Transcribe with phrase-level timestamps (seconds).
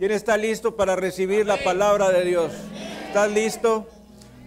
[0.00, 2.52] ¿Quién está listo para recibir la palabra de Dios?
[3.08, 3.86] ¿Estás listo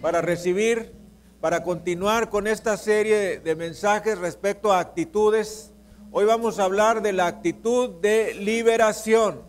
[0.02, 0.92] para recibir,
[1.40, 5.70] para continuar con esta serie de mensajes respecto a actitudes?
[6.10, 9.42] Hoy vamos a hablar de la actitud de liberación.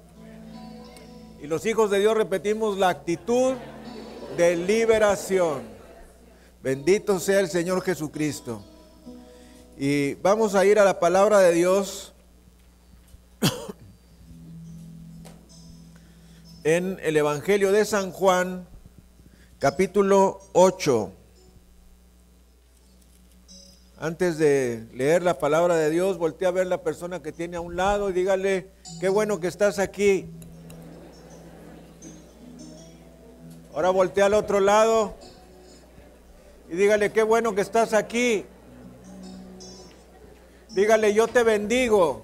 [1.41, 3.55] Y los hijos de Dios repetimos la actitud
[4.37, 5.63] de liberación.
[6.61, 8.61] Bendito sea el Señor Jesucristo.
[9.75, 12.13] Y vamos a ir a la palabra de Dios
[16.65, 18.67] en el Evangelio de San Juan,
[19.59, 21.11] capítulo 8.
[23.99, 27.61] Antes de leer la palabra de Dios, voltea a ver la persona que tiene a
[27.61, 30.25] un lado y dígale, qué bueno que estás aquí.
[33.71, 35.13] Ahora voltea al otro lado
[36.67, 38.43] y dígale, qué bueno que estás aquí.
[40.71, 42.23] Dígale, yo te bendigo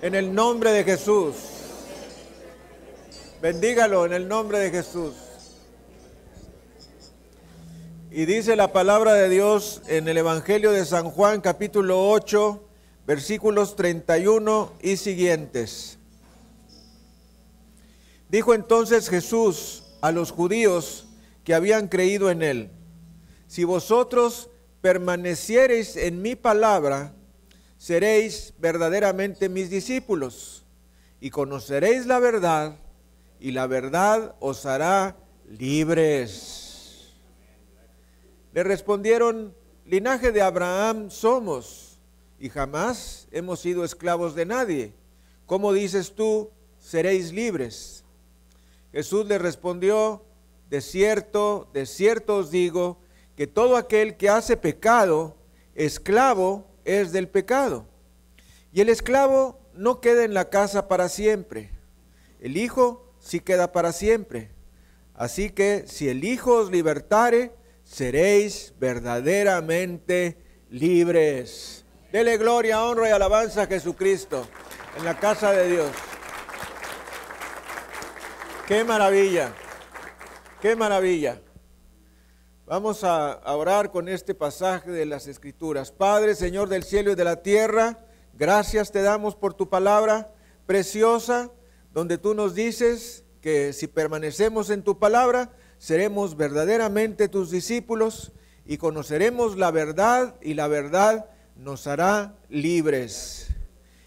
[0.00, 1.55] en el nombre de Jesús.
[3.40, 5.12] Bendígalo en el nombre de Jesús.
[8.10, 12.66] Y dice la palabra de Dios en el Evangelio de San Juan capítulo 8,
[13.06, 15.98] versículos 31 y siguientes.
[18.30, 21.06] Dijo entonces Jesús a los judíos
[21.44, 22.70] que habían creído en él,
[23.48, 24.48] si vosotros
[24.80, 27.12] permaneciereis en mi palabra,
[27.76, 30.64] seréis verdaderamente mis discípulos
[31.20, 32.78] y conoceréis la verdad
[33.40, 35.16] y la verdad os hará
[35.48, 37.14] libres.
[38.52, 41.98] Le respondieron, linaje de Abraham somos
[42.38, 44.94] y jamás hemos sido esclavos de nadie.
[45.46, 48.04] ¿Cómo dices tú, seréis libres?
[48.92, 50.24] Jesús le respondió,
[50.70, 52.98] de cierto, de cierto os digo,
[53.36, 55.36] que todo aquel que hace pecado,
[55.74, 57.84] esclavo es del pecado.
[58.72, 61.70] Y el esclavo no queda en la casa para siempre.
[62.40, 64.50] El Hijo sí queda para siempre.
[65.14, 70.38] Así que si el Hijo os libertare, seréis verdaderamente
[70.70, 71.84] libres.
[72.12, 74.46] Dele gloria, honra y alabanza a Jesucristo
[74.96, 75.90] en la casa de Dios.
[78.68, 79.52] Qué maravilla,
[80.60, 81.40] qué maravilla.
[82.64, 85.90] Vamos a orar con este pasaje de las Escrituras.
[85.90, 87.98] Padre, Señor del cielo y de la tierra,
[88.34, 90.32] gracias te damos por tu palabra
[90.66, 91.50] preciosa
[91.96, 98.32] donde tú nos dices que si permanecemos en tu palabra, seremos verdaderamente tus discípulos
[98.66, 103.48] y conoceremos la verdad y la verdad nos hará libres.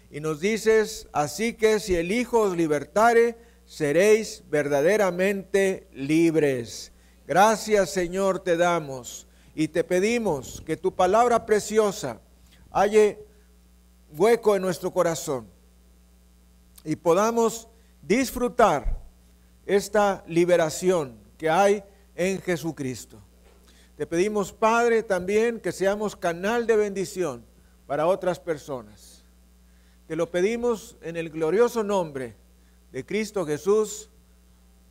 [0.08, 3.36] Y nos dices, así que si el Hijo os libertare,
[3.66, 6.92] seréis verdaderamente libres.
[7.26, 12.20] Gracias Señor te damos y te pedimos que tu palabra preciosa
[12.70, 13.26] halle
[14.16, 15.48] hueco en nuestro corazón
[16.84, 17.66] y podamos
[18.10, 18.98] disfrutar
[19.64, 21.84] esta liberación que hay
[22.16, 23.18] en Jesucristo.
[23.96, 27.44] Te pedimos, Padre, también que seamos canal de bendición
[27.86, 29.22] para otras personas.
[30.08, 32.34] Te lo pedimos en el glorioso nombre
[32.90, 34.10] de Cristo Jesús.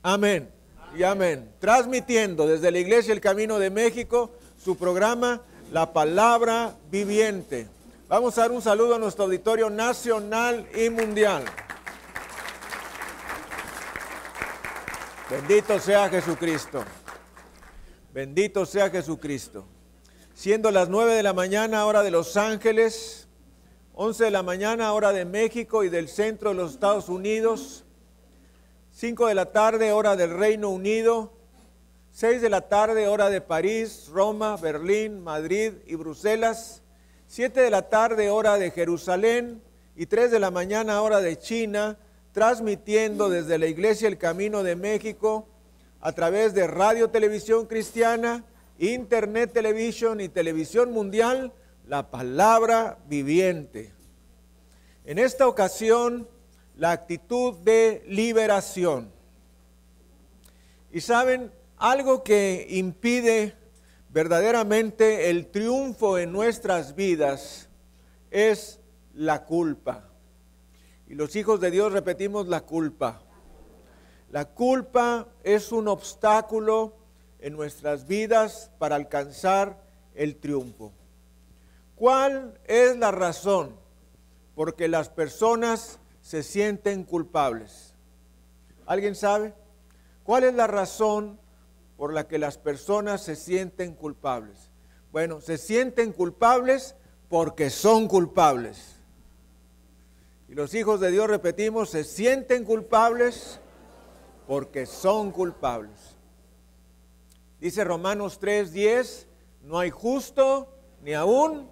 [0.01, 0.49] Amén
[0.97, 1.51] y amén.
[1.59, 4.31] Transmitiendo desde la Iglesia El Camino de México
[4.63, 5.41] su programa
[5.73, 7.67] La Palabra Viviente.
[8.07, 11.43] Vamos a dar un saludo a nuestro auditorio nacional y mundial.
[15.29, 16.83] Bendito sea Jesucristo.
[18.11, 19.63] Bendito sea Jesucristo.
[20.33, 23.27] Siendo las 9 de la mañana, hora de Los Ángeles,
[23.93, 27.85] 11 de la mañana, hora de México y del centro de los Estados Unidos,
[28.91, 31.31] 5 de la tarde, hora del Reino Unido,
[32.11, 36.81] 6 de la tarde, hora de París, Roma, Berlín, Madrid y Bruselas,
[37.27, 39.61] 7 de la tarde, hora de Jerusalén
[39.95, 41.99] y 3 de la mañana, hora de China,
[42.31, 45.47] transmitiendo desde la Iglesia El Camino de México
[46.01, 48.43] a través de Radio Televisión Cristiana,
[48.77, 51.53] Internet Televisión y Televisión Mundial,
[51.87, 53.91] la palabra viviente.
[55.05, 56.27] En esta ocasión,
[56.77, 59.11] la actitud de liberación.
[60.91, 63.55] Y saben, algo que impide
[64.09, 67.69] verdaderamente el triunfo en nuestras vidas
[68.31, 68.79] es
[69.13, 70.08] la culpa.
[71.09, 73.23] Y los hijos de Dios repetimos la culpa.
[74.31, 76.93] La culpa es un obstáculo
[77.39, 79.83] en nuestras vidas para alcanzar
[80.13, 80.93] el triunfo.
[81.95, 83.75] ¿Cuál es la razón
[84.53, 87.95] por que las personas se sienten culpables?
[88.85, 89.55] ¿Alguien sabe?
[90.23, 91.39] ¿Cuál es la razón
[91.97, 94.69] por la que las personas se sienten culpables?
[95.11, 96.95] Bueno, se sienten culpables
[97.29, 98.98] porque son culpables.
[100.49, 103.59] Y los hijos de Dios, repetimos, se sienten culpables
[104.47, 106.17] porque son culpables.
[107.59, 109.27] Dice Romanos 3:10,
[109.61, 110.73] no hay justo
[111.03, 111.69] ni aún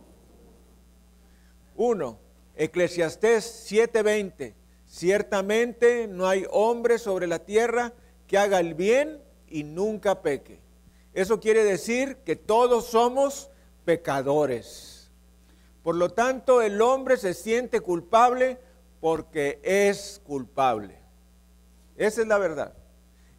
[1.75, 2.19] uno.
[2.55, 4.53] Eclesiastés 7:20,
[4.85, 7.93] ciertamente no hay hombre sobre la tierra
[8.27, 10.59] que haga el bien y nunca peque.
[11.15, 13.49] Eso quiere decir que todos somos
[13.85, 15.09] pecadores.
[15.81, 18.59] Por lo tanto, el hombre se siente culpable
[18.99, 20.99] porque es culpable.
[21.95, 22.73] Esa es la verdad.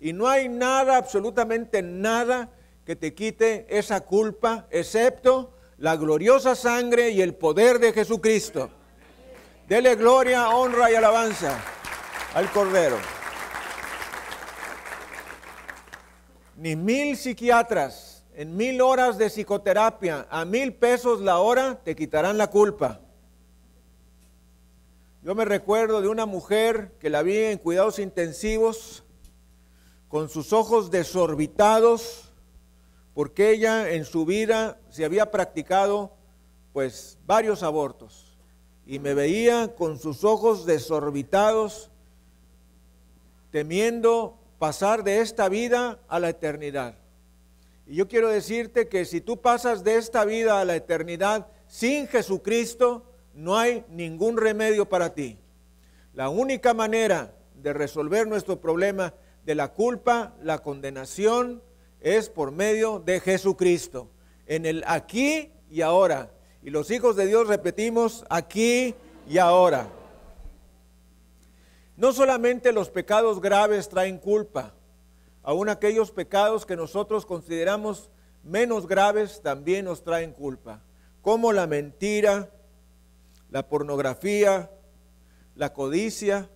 [0.00, 2.50] Y no hay nada, absolutamente nada,
[2.84, 8.70] que te quite esa culpa, excepto la gloriosa sangre y el poder de Jesucristo.
[9.68, 11.58] Dele gloria, honra y alabanza
[12.34, 12.96] al Cordero.
[16.56, 22.38] Ni mil psiquiatras en mil horas de psicoterapia a mil pesos la hora te quitarán
[22.38, 23.00] la culpa.
[25.28, 29.04] Yo me recuerdo de una mujer que la vi en cuidados intensivos
[30.08, 32.32] con sus ojos desorbitados
[33.12, 36.16] porque ella en su vida se había practicado
[36.72, 38.38] pues varios abortos
[38.86, 41.90] y me veía con sus ojos desorbitados
[43.50, 46.94] temiendo pasar de esta vida a la eternidad.
[47.86, 52.08] Y yo quiero decirte que si tú pasas de esta vida a la eternidad sin
[52.08, 53.04] Jesucristo,
[53.38, 55.38] no hay ningún remedio para ti.
[56.12, 59.14] La única manera de resolver nuestro problema
[59.44, 61.62] de la culpa, la condenación,
[62.00, 64.10] es por medio de Jesucristo,
[64.46, 66.32] en el aquí y ahora.
[66.64, 68.96] Y los hijos de Dios repetimos aquí
[69.28, 69.88] y ahora.
[71.96, 74.74] No solamente los pecados graves traen culpa,
[75.44, 78.10] aún aquellos pecados que nosotros consideramos
[78.42, 80.82] menos graves también nos traen culpa,
[81.22, 82.50] como la mentira,
[83.50, 84.70] la pornografía,
[85.54, 86.48] la codicia,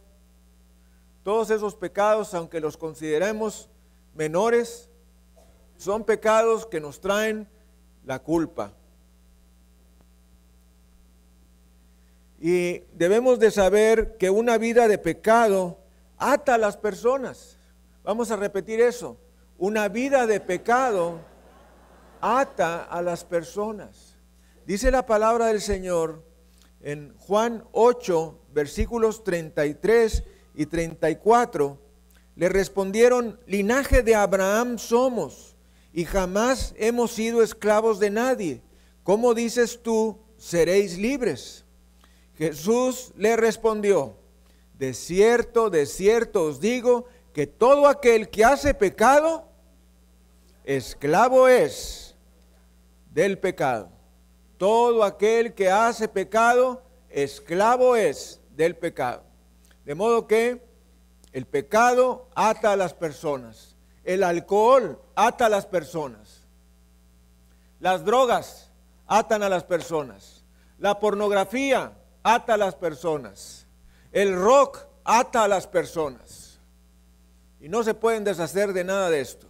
[1.22, 3.68] todos esos pecados, aunque los consideremos
[4.14, 4.90] menores,
[5.76, 7.48] son pecados que nos traen
[8.04, 8.72] la culpa.
[12.40, 15.78] Y debemos de saber que una vida de pecado
[16.18, 17.56] ata a las personas.
[18.02, 19.16] Vamos a repetir eso.
[19.58, 21.20] Una vida de pecado
[22.20, 24.16] ata a las personas.
[24.66, 26.24] Dice la palabra del Señor
[26.82, 30.24] en Juan 8, versículos 33
[30.54, 31.78] y 34,
[32.34, 35.56] le respondieron, linaje de Abraham somos
[35.92, 38.62] y jamás hemos sido esclavos de nadie.
[39.02, 41.64] ¿Cómo dices tú, seréis libres?
[42.36, 44.16] Jesús le respondió,
[44.78, 49.48] de cierto, de cierto os digo que todo aquel que hace pecado,
[50.64, 52.16] esclavo es
[53.12, 53.91] del pecado.
[54.62, 59.24] Todo aquel que hace pecado, esclavo es del pecado.
[59.84, 60.62] De modo que
[61.32, 63.74] el pecado ata a las personas.
[64.04, 66.46] El alcohol ata a las personas.
[67.80, 68.70] Las drogas
[69.08, 70.44] atan a las personas.
[70.78, 73.66] La pornografía ata a las personas.
[74.12, 76.60] El rock ata a las personas.
[77.60, 79.48] Y no se pueden deshacer de nada de esto.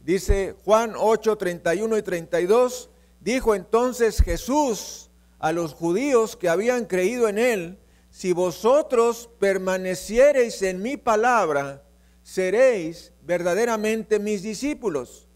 [0.00, 7.28] Dice Juan 8, 31 y 32, Dijo entonces Jesús a los judíos que habían creído
[7.28, 7.78] en él,
[8.10, 11.82] si vosotros permaneciereis en mi palabra,
[12.22, 15.28] seréis verdaderamente mis discípulos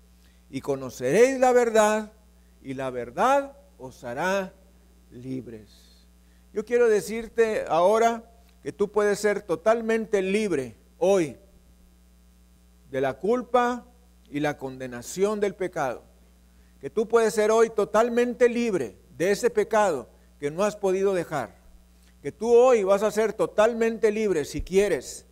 [0.51, 2.13] y conoceréis la verdad
[2.63, 4.53] y la verdad os hará
[5.11, 6.07] libres.
[6.53, 8.25] Yo quiero decirte ahora
[8.63, 11.37] que tú puedes ser totalmente libre hoy
[12.91, 13.87] de la culpa
[14.31, 16.12] y la condenación del pecado
[16.83, 20.09] que tú puedes ser hoy totalmente libre de ese pecado
[20.41, 21.55] que no has podido dejar.
[22.21, 25.25] Que tú hoy vas a ser totalmente libre, si quieres,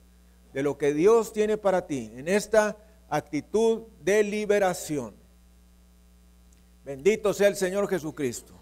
[0.52, 2.76] de lo que Dios tiene para ti en esta
[3.08, 5.12] actitud de liberación.
[6.84, 8.54] Bendito sea el Señor Jesucristo.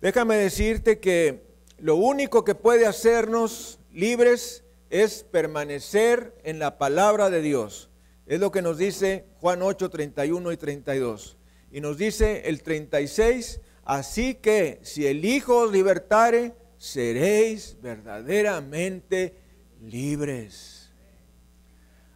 [0.00, 1.42] Déjame decirte que
[1.76, 7.87] lo único que puede hacernos libres es permanecer en la palabra de Dios.
[8.28, 11.38] Es lo que nos dice Juan 8, 31 y 32.
[11.72, 19.34] Y nos dice el 36, así que si el Hijo os libertare, seréis verdaderamente
[19.80, 20.92] libres.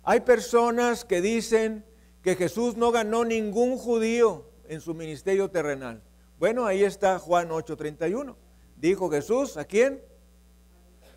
[0.03, 1.83] Hay personas que dicen
[2.23, 6.03] que Jesús no ganó ningún judío en su ministerio terrenal.
[6.39, 8.37] Bueno, ahí está Juan 8:31.
[8.77, 10.03] Dijo Jesús, ¿a quién?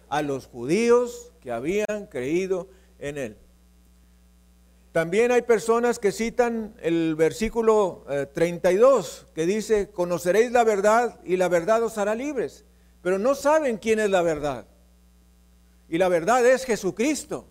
[0.07, 3.37] A los judíos que habían creído en él.
[4.95, 11.35] También hay personas que citan el versículo 32 eh, que dice, conoceréis la verdad y
[11.35, 12.63] la verdad os hará libres.
[13.01, 14.65] pero no saben quién es la verdad.
[15.89, 17.45] Y la verdad es Jesucristo.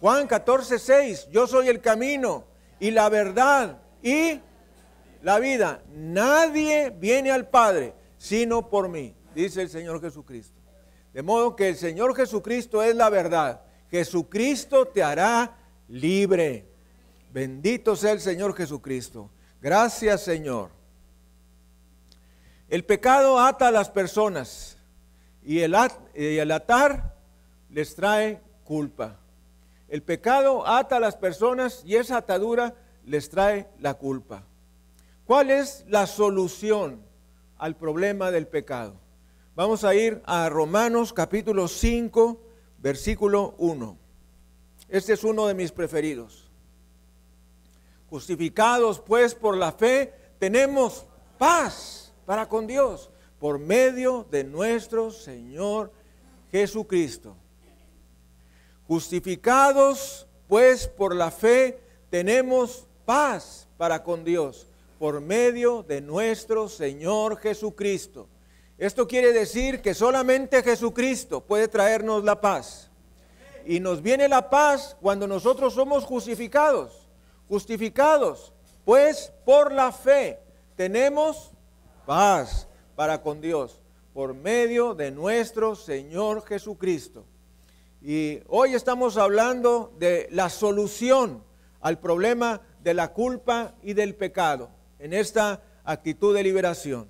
[0.00, 2.46] Juan 14, 6, yo soy el camino
[2.80, 4.40] y la verdad y
[5.20, 5.82] la vida.
[5.94, 10.58] Nadie viene al Padre sino por mí, dice el Señor Jesucristo.
[11.12, 13.60] De modo que el Señor Jesucristo es la verdad.
[13.90, 15.58] Jesucristo te hará
[15.92, 16.66] libre.
[17.32, 19.30] Bendito sea el Señor Jesucristo.
[19.60, 20.70] Gracias Señor.
[22.68, 24.78] El pecado ata a las personas
[25.44, 27.14] y el, atar
[27.68, 29.18] les trae culpa.
[29.88, 34.44] El pecado ata a las personas y esa atadura les trae la culpa.
[35.26, 37.02] ¿Cuál es la solución
[37.58, 38.94] al problema del pecado?
[39.54, 42.40] Vamos a ir a Romanos capítulo 5,
[42.78, 44.01] versículo 1.
[44.92, 46.50] Este es uno de mis preferidos.
[48.10, 51.06] Justificados pues por la fe, tenemos
[51.38, 55.90] paz para con Dios por medio de nuestro Señor
[56.50, 57.34] Jesucristo.
[58.86, 61.80] Justificados pues por la fe,
[62.10, 64.68] tenemos paz para con Dios
[64.98, 68.28] por medio de nuestro Señor Jesucristo.
[68.76, 72.91] Esto quiere decir que solamente Jesucristo puede traernos la paz.
[73.66, 77.08] Y nos viene la paz cuando nosotros somos justificados.
[77.48, 78.52] Justificados,
[78.84, 80.40] pues por la fe
[80.76, 81.52] tenemos
[82.06, 82.66] paz
[82.96, 83.80] para con Dios
[84.12, 87.24] por medio de nuestro Señor Jesucristo.
[88.02, 91.42] Y hoy estamos hablando de la solución
[91.80, 97.08] al problema de la culpa y del pecado en esta actitud de liberación.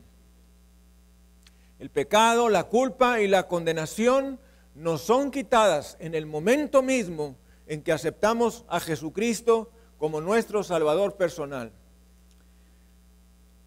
[1.78, 4.38] El pecado, la culpa y la condenación
[4.74, 7.36] nos son quitadas en el momento mismo
[7.66, 11.72] en que aceptamos a Jesucristo como nuestro Salvador personal.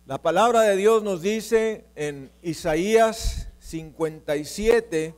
[0.06, 5.16] La palabra de Dios nos dice en Isaías 57,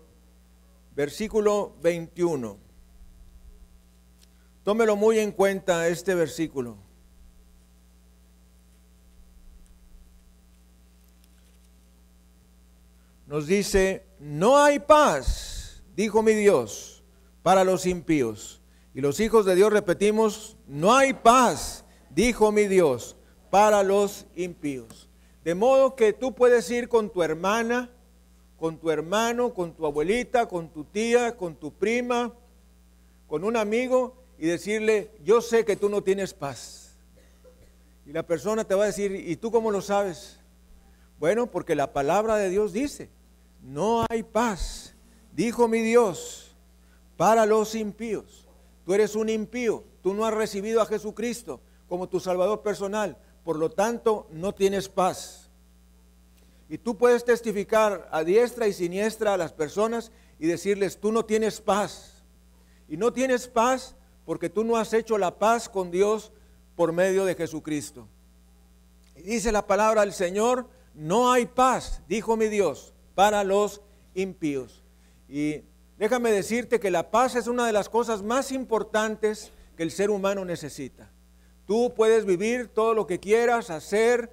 [0.96, 2.58] versículo 21.
[4.64, 6.78] Tómelo muy en cuenta este versículo.
[13.26, 15.57] Nos dice, no hay paz,
[15.98, 17.04] dijo mi Dios,
[17.42, 18.62] para los impíos.
[18.94, 23.18] Y los hijos de Dios repetimos, no hay paz, dijo mi Dios,
[23.50, 25.10] para los impíos.
[25.44, 27.90] De modo que tú puedes ir con tu hermana,
[28.58, 32.32] con tu hermano, con tu abuelita, con tu tía, con tu prima,
[33.28, 36.96] con un amigo y decirle, yo sé que tú no tienes paz.
[38.06, 40.40] Y la persona te va a decir, ¿y tú cómo lo sabes?
[41.20, 43.10] Bueno, porque la palabra de Dios dice,
[43.64, 44.87] no hay paz,
[45.38, 46.56] dijo mi Dios,
[47.16, 48.48] para los impíos.
[48.84, 53.58] Tú eres un impío, tú no has recibido a Jesucristo como tu Salvador personal, por
[53.58, 55.52] lo tanto no tienes paz.
[56.70, 61.24] Y tú puedes testificar a diestra y siniestra a las personas y decirles, tú no
[61.24, 62.24] tienes paz.
[62.90, 66.32] Y no tienes paz porque tú no has hecho la paz con Dios
[66.76, 68.08] por medio de Jesucristo.
[69.16, 73.82] Y dice la palabra del Señor, no hay paz, dijo mi Dios, para los
[74.16, 74.84] impíos.
[75.28, 75.64] Y
[75.98, 80.10] déjame decirte que la paz es una de las cosas más importantes que el ser
[80.10, 81.12] humano necesita.
[81.66, 84.32] Tú puedes vivir todo lo que quieras, hacer,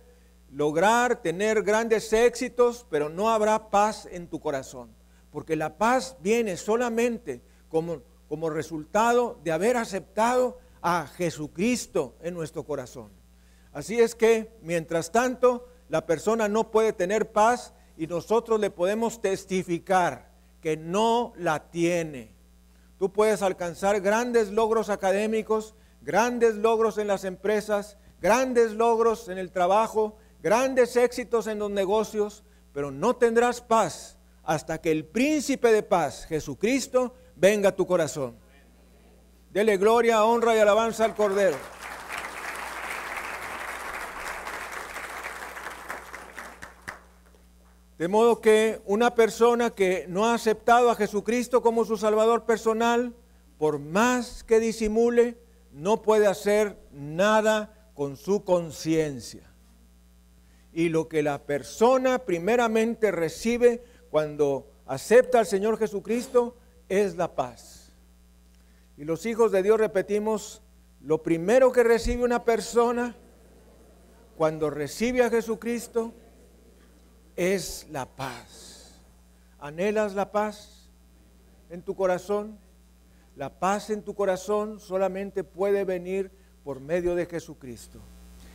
[0.50, 4.94] lograr, tener grandes éxitos, pero no habrá paz en tu corazón.
[5.30, 12.62] Porque la paz viene solamente como, como resultado de haber aceptado a Jesucristo en nuestro
[12.64, 13.10] corazón.
[13.72, 19.20] Así es que, mientras tanto, la persona no puede tener paz y nosotros le podemos
[19.20, 20.33] testificar
[20.64, 22.34] que no la tiene.
[22.98, 29.52] Tú puedes alcanzar grandes logros académicos, grandes logros en las empresas, grandes logros en el
[29.52, 35.82] trabajo, grandes éxitos en los negocios, pero no tendrás paz hasta que el príncipe de
[35.82, 38.34] paz, Jesucristo, venga a tu corazón.
[39.50, 41.58] Dele gloria, honra y alabanza al Cordero.
[47.98, 53.14] De modo que una persona que no ha aceptado a Jesucristo como su Salvador personal,
[53.56, 55.38] por más que disimule,
[55.72, 59.48] no puede hacer nada con su conciencia.
[60.72, 66.56] Y lo que la persona primeramente recibe cuando acepta al Señor Jesucristo
[66.88, 67.92] es la paz.
[68.96, 70.62] Y los hijos de Dios repetimos,
[71.00, 73.16] lo primero que recibe una persona
[74.36, 76.12] cuando recibe a Jesucristo
[77.36, 78.92] es la paz.
[79.60, 80.88] ¿Anhelas la paz
[81.70, 82.58] en tu corazón?
[83.36, 86.30] La paz en tu corazón solamente puede venir
[86.64, 87.98] por medio de Jesucristo.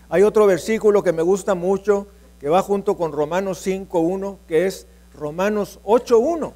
[0.10, 2.08] Hay otro versículo que me gusta mucho,
[2.40, 6.54] que va junto con Romanos 5.1, que es, Romanos 8.1.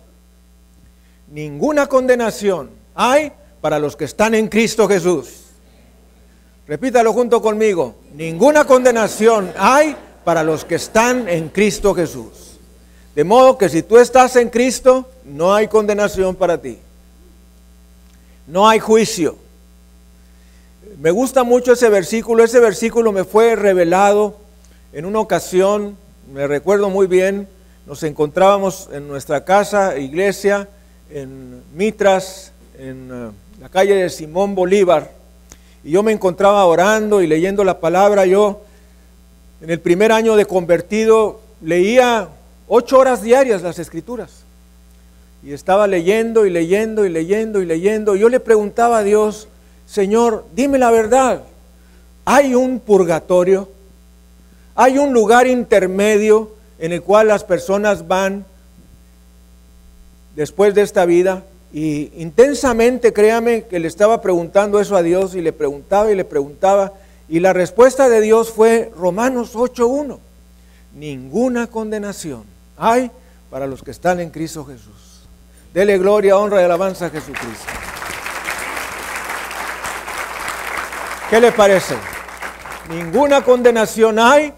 [1.32, 5.44] Ninguna condenación hay para los que están en Cristo Jesús.
[6.68, 7.96] Repítalo junto conmigo.
[8.14, 12.58] Ninguna condenación hay para los que están en Cristo Jesús.
[13.16, 16.80] De modo que si tú estás en Cristo, no hay condenación para ti.
[18.48, 19.38] No hay juicio.
[21.00, 22.44] Me gusta mucho ese versículo.
[22.44, 24.38] Ese versículo me fue revelado
[24.92, 25.98] en una ocasión,
[26.32, 27.48] me recuerdo muy bien,
[27.88, 30.70] nos encontrábamos en nuestra casa, iglesia,
[31.10, 35.24] en Mitras, en eh, la calle de Simón Bolívar
[35.84, 38.26] y yo me encontraba orando y leyendo la palabra.
[38.26, 38.62] Yo,
[39.64, 42.28] en el primer año de convertido, leía
[42.68, 44.44] ocho horas diarias las escrituras.
[45.42, 48.18] Y estaba leyendo y leyendo y leyendo y leyendo.
[48.18, 49.48] Yo le preguntaba a Dios,
[49.86, 51.44] Señor, dime la verdad.
[52.26, 53.70] ¿Hay un purgatorio?
[54.76, 58.44] ¿Hay un lugar intermedio en el cual las personas van
[60.36, 61.42] después de esta vida?
[61.72, 66.26] Y intensamente, créame, que le estaba preguntando eso a Dios y le preguntaba y le
[66.26, 66.92] preguntaba.
[67.30, 70.20] Y la respuesta de Dios fue Romanos 8.1.
[70.96, 72.44] Ninguna condenación
[72.78, 73.12] hay
[73.50, 75.22] para los que están en Cristo Jesús.
[75.74, 77.72] Dele gloria, honra y alabanza a Jesucristo.
[81.30, 81.96] ¿Qué le parece?
[82.90, 84.54] Ninguna condenación hay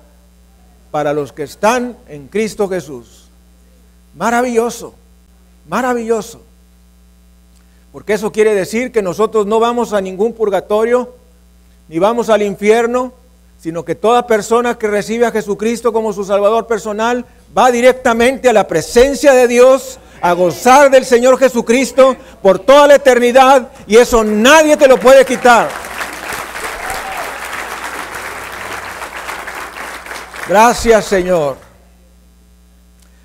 [0.91, 3.27] para los que están en Cristo Jesús.
[4.15, 4.95] Maravilloso,
[5.69, 6.41] maravilloso.
[7.91, 11.15] Porque eso quiere decir que nosotros no vamos a ningún purgatorio,
[11.87, 13.13] ni vamos al infierno,
[13.59, 17.25] sino que toda persona que recibe a Jesucristo como su Salvador personal
[17.55, 22.95] va directamente a la presencia de Dios, a gozar del Señor Jesucristo por toda la
[22.95, 25.69] eternidad, y eso nadie te lo puede quitar.
[30.47, 31.57] Gracias Señor.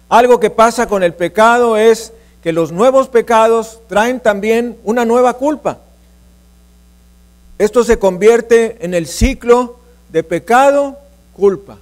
[0.09, 5.35] Algo que pasa con el pecado es que los nuevos pecados traen también una nueva
[5.35, 5.79] culpa.
[7.61, 9.77] Esto se convierte en el ciclo
[10.09, 10.99] de pecado,
[11.35, 11.77] culpa.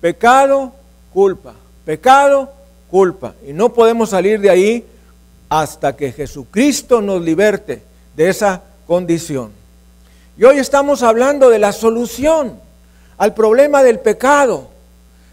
[0.00, 0.72] Pecado,
[1.12, 1.52] culpa.
[1.84, 2.52] Pecado,
[2.88, 3.34] culpa.
[3.44, 4.86] Y no podemos salir de ahí
[5.48, 7.82] hasta que Jesucristo nos liberte
[8.14, 9.50] de esa condición.
[10.38, 12.60] Y hoy estamos hablando de la solución
[13.18, 14.68] al problema del pecado,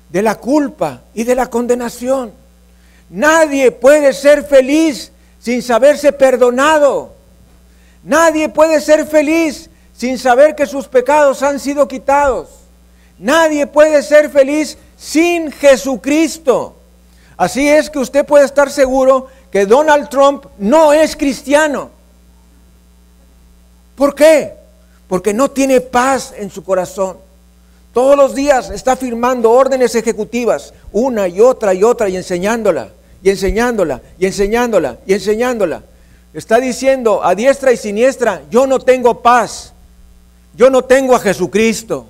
[0.09, 2.31] de la culpa y de la condenación.
[3.11, 7.16] Nadie puede ser feliz sin saberse perdonado.
[8.07, 12.47] Nadie puede ser feliz sin saber que sus pecados han sido quitados.
[13.19, 16.77] Nadie puede ser feliz sin Jesucristo.
[17.35, 21.89] Así es que usted puede estar seguro que Donald Trump no es cristiano.
[23.97, 24.53] ¿Por qué?
[25.09, 27.17] Porque no tiene paz en su corazón.
[27.93, 32.87] Todos los días está firmando órdenes ejecutivas, una y otra y otra, y enseñándola
[33.21, 35.83] y enseñándola y enseñándola y enseñándola.
[36.37, 39.73] Está diciendo a diestra y siniestra, yo no tengo paz,
[40.53, 42.05] yo no tengo a Jesucristo.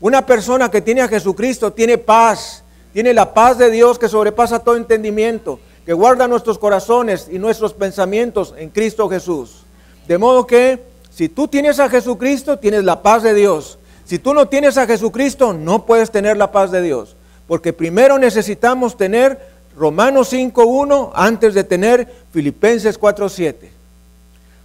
[0.00, 2.62] Una persona que tiene a Jesucristo tiene paz,
[2.92, 7.72] tiene la paz de Dios que sobrepasa todo entendimiento, que guarda nuestros corazones y nuestros
[7.72, 9.62] pensamientos en Cristo Jesús.
[10.06, 13.78] De modo que si tú tienes a Jesucristo, tienes la paz de Dios.
[14.04, 17.16] Si tú no tienes a Jesucristo, no puedes tener la paz de Dios.
[17.46, 19.40] Porque primero necesitamos tener
[19.80, 23.54] Romanos 5.1 antes de tener Filipenses 4.7.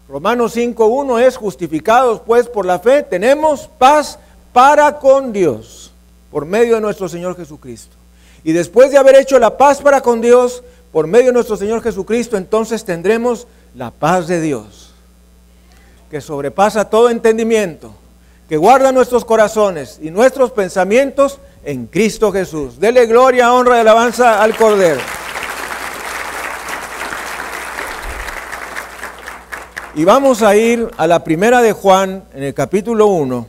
[0.10, 4.20] Romanos 5.1 es justificados pues por la fe, tenemos paz
[4.52, 5.94] para con Dios
[6.30, 7.96] por medio de nuestro Señor Jesucristo.
[8.44, 11.82] Y después de haber hecho la paz para con Dios por medio de nuestro Señor
[11.82, 14.92] Jesucristo, entonces tendremos la paz de Dios,
[16.12, 17.94] que sobrepasa todo entendimiento,
[18.50, 22.80] que guarda nuestros corazones y nuestros pensamientos en Cristo Jesús.
[22.80, 25.02] Dele gloria, honra y alabanza al Cordero.
[29.96, 33.48] Y vamos a ir a la primera de Juan en el capítulo 1.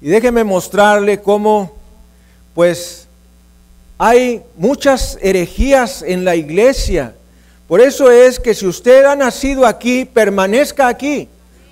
[0.00, 1.72] Y déjeme mostrarle cómo,
[2.54, 3.08] pues,
[3.98, 7.14] hay muchas herejías en la iglesia.
[7.66, 11.28] Por eso es que si usted ha nacido aquí, permanezca aquí.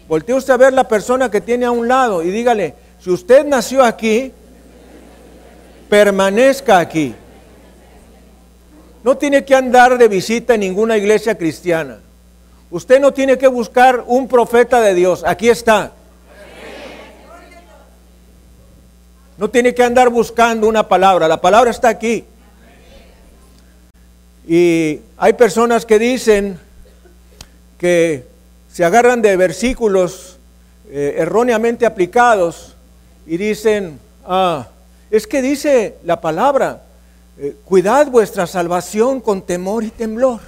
[0.09, 3.46] Voltee usted a ver la persona que tiene a un lado y dígale, si usted
[3.46, 4.33] nació aquí,
[5.88, 7.14] permanezca aquí.
[9.03, 12.01] No tiene que andar de visita en ninguna iglesia cristiana.
[12.70, 15.22] Usted no tiene que buscar un profeta de Dios.
[15.25, 15.92] Aquí está.
[19.38, 21.29] No tiene que andar buscando una palabra.
[21.29, 22.25] La palabra está aquí.
[24.49, 26.59] Y hay personas que dicen
[27.79, 28.25] que
[28.72, 30.38] se agarran de versículos
[30.88, 32.75] eh, erróneamente aplicados
[33.27, 34.68] y dicen, ah,
[35.11, 36.83] es que dice la palabra
[37.38, 40.40] eh, cuidad vuestra salvación con temor y temblor.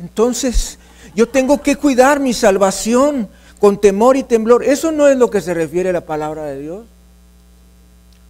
[0.00, 0.78] Entonces,
[1.14, 3.28] yo tengo que cuidar mi salvación
[3.60, 4.64] con temor y temblor.
[4.64, 6.86] Eso no es lo que se refiere a la palabra de Dios.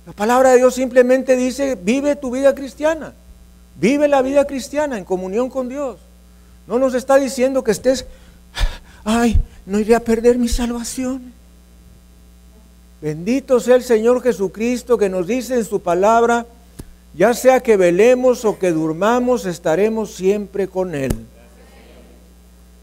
[0.06, 3.14] La palabra de Dios simplemente dice, vive tu vida cristiana.
[3.78, 5.98] Vive la vida cristiana en comunión con Dios.
[6.66, 8.06] No nos está diciendo que estés,
[9.04, 11.32] ay, no iré a perder mi salvación.
[13.00, 16.46] Bendito sea el Señor Jesucristo que nos dice en su palabra,
[17.14, 21.14] ya sea que velemos o que durmamos, estaremos siempre con Él.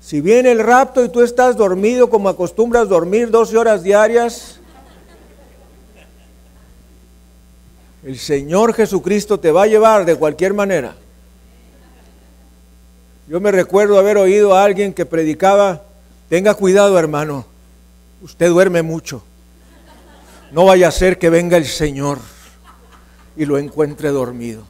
[0.02, 4.60] Si viene el rapto y tú estás dormido como acostumbras dormir 12 horas diarias,
[8.06, 10.96] el Señor Jesucristo te va a llevar de cualquier manera.
[13.28, 15.82] Yo me recuerdo haber oído a alguien que predicaba,
[16.30, 17.46] tenga cuidado hermano,
[18.22, 19.24] usted duerme mucho.
[20.56, 22.18] No vaya a ser que venga el Señor
[23.36, 24.64] y lo encuentre dormido.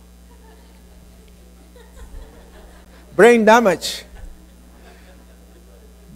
[3.15, 4.04] Brain damage,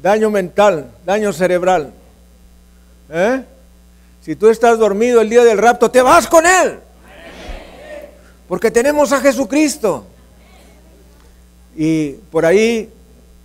[0.02, 1.94] daño mental, daño cerebral.
[3.12, 3.44] ¿Eh?
[4.22, 6.80] Si tú estás dormido el día del rapto, te vas con Él.
[8.48, 10.08] Porque tenemos a Jesucristo.
[11.78, 12.90] Y por ahí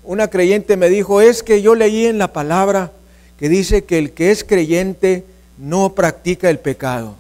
[0.03, 2.93] una creyente me dijo, es que yo leí en la palabra
[3.39, 5.27] que dice que el que es creyente
[5.59, 7.15] no practica el pecado.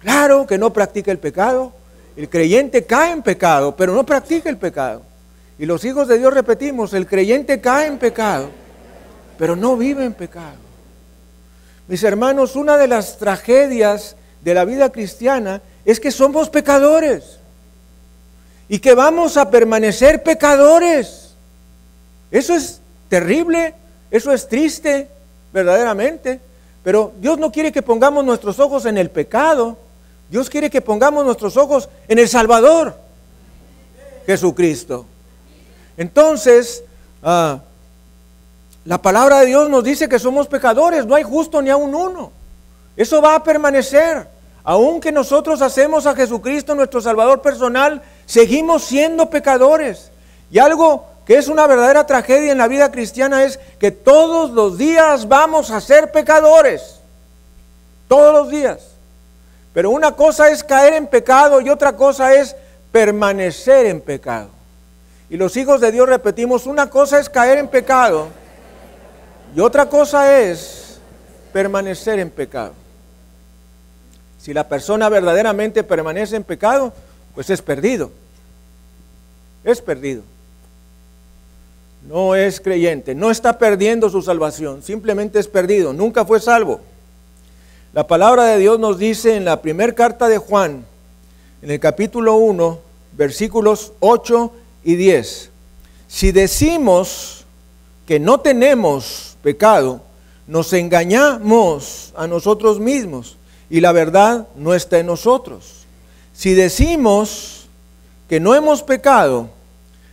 [0.00, 1.72] Claro que no practica el pecado.
[2.16, 5.02] El creyente cae en pecado, pero no practica el pecado.
[5.58, 8.48] Y los hijos de Dios repetimos, el creyente cae en pecado,
[9.36, 10.56] pero no vive en pecado.
[11.88, 17.38] Mis hermanos, una de las tragedias de la vida cristiana es que somos pecadores
[18.68, 21.34] y que vamos a permanecer pecadores.
[22.30, 23.74] Eso es terrible,
[24.10, 25.08] eso es triste,
[25.52, 26.40] verdaderamente.
[26.88, 29.76] Pero Dios no quiere que pongamos nuestros ojos en el pecado.
[30.30, 32.94] Dios quiere que pongamos nuestros ojos en el Salvador,
[34.24, 35.04] Jesucristo.
[35.98, 36.82] Entonces,
[37.22, 37.58] ah,
[38.86, 41.94] la palabra de Dios nos dice que somos pecadores, no hay justo ni a un
[41.94, 42.32] uno.
[42.96, 44.26] Eso va a permanecer.
[44.64, 50.10] Aunque nosotros hacemos a Jesucristo nuestro Salvador personal, seguimos siendo pecadores.
[50.50, 54.78] Y algo que es una verdadera tragedia en la vida cristiana es que todos los
[54.78, 57.00] días vamos a ser pecadores.
[58.08, 58.78] Todos los días.
[59.74, 62.56] Pero una cosa es caer en pecado y otra cosa es
[62.90, 64.48] permanecer en pecado.
[65.28, 68.28] Y los hijos de Dios repetimos, una cosa es caer en pecado
[69.54, 70.98] y otra cosa es
[71.52, 72.72] permanecer en pecado.
[74.38, 76.90] Si la persona verdaderamente permanece en pecado,
[77.34, 78.10] pues es perdido.
[79.62, 80.22] Es perdido.
[82.08, 86.80] No es creyente, no está perdiendo su salvación, simplemente es perdido, nunca fue salvo.
[87.92, 90.86] La palabra de Dios nos dice en la primera carta de Juan,
[91.60, 92.78] en el capítulo 1,
[93.12, 94.50] versículos 8
[94.84, 95.50] y 10.
[96.06, 97.44] Si decimos
[98.06, 100.00] que no tenemos pecado,
[100.46, 103.36] nos engañamos a nosotros mismos
[103.68, 105.84] y la verdad no está en nosotros.
[106.32, 107.66] Si decimos
[108.30, 109.50] que no hemos pecado,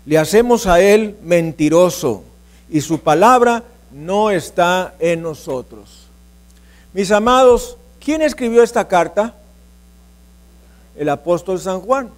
[0.05, 2.23] le hacemos a Él mentiroso
[2.69, 6.07] y su palabra no está en nosotros.
[6.93, 9.33] Mis amados, ¿quién escribió esta carta?
[10.95, 12.09] El apóstol San Juan.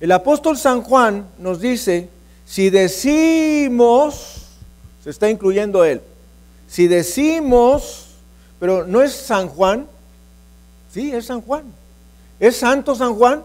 [0.00, 2.08] El apóstol San Juan nos dice,
[2.46, 4.46] si decimos,
[5.04, 6.00] se está incluyendo él,
[6.66, 8.06] si decimos,
[8.58, 9.86] pero no es San Juan,
[10.92, 11.64] sí, es San Juan.
[12.38, 13.44] ¿Es santo San Juan?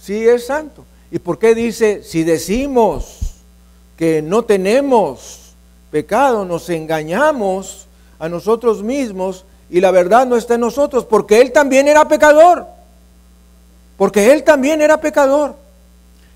[0.00, 0.84] Sí, es santo.
[1.10, 3.18] ¿Y por qué dice, si decimos
[3.96, 5.52] que no tenemos
[5.90, 7.86] pecado, nos engañamos
[8.18, 11.04] a nosotros mismos y la verdad no está en nosotros?
[11.04, 12.66] Porque Él también era pecador.
[13.96, 15.56] Porque Él también era pecador.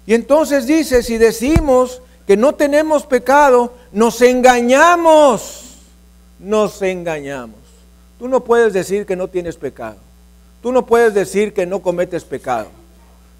[0.06, 5.76] Y entonces dice, si decimos que no tenemos pecado, nos engañamos,
[6.38, 7.56] nos engañamos.
[8.18, 9.96] Tú no puedes decir que no tienes pecado.
[10.62, 12.68] Tú no puedes decir que no cometes pecado.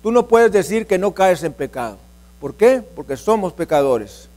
[0.03, 1.97] Tú no puedes decir que no caes en pecado.
[2.41, 2.83] ¿Por qué?
[2.95, 4.29] Porque somos pecadores.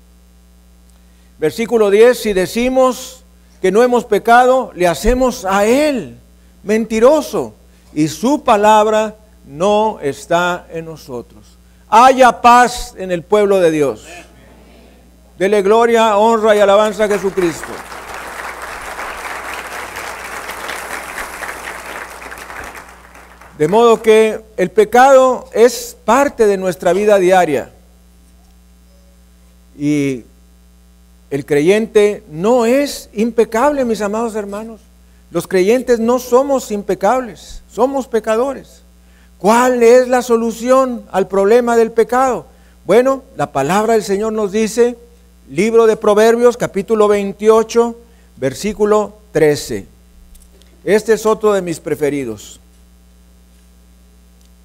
[1.40, 3.24] Versículo 10, si decimos
[3.62, 6.18] que no hemos pecado, le hacemos a Él
[6.64, 7.54] mentiroso
[7.94, 9.16] y su palabra
[9.48, 11.58] no está en nosotros.
[11.90, 14.06] Haya paz en el pueblo de Dios.
[15.38, 17.68] Dele gloria, honra y alabanza a Jesucristo.
[23.58, 27.72] De modo que el pecado es parte de nuestra vida diaria.
[29.78, 30.26] Y
[31.30, 34.82] el creyente no es impecable, mis amados hermanos.
[35.32, 38.82] Los creyentes no somos impecables, somos pecadores.
[39.38, 42.46] ¿Cuál es la solución al problema del pecado?
[42.86, 44.98] Bueno, la palabra del Señor nos dice,
[45.50, 47.98] libro de Proverbios, capítulo 28,
[48.36, 49.88] versículo 13.
[50.84, 52.60] Este es otro de mis preferidos.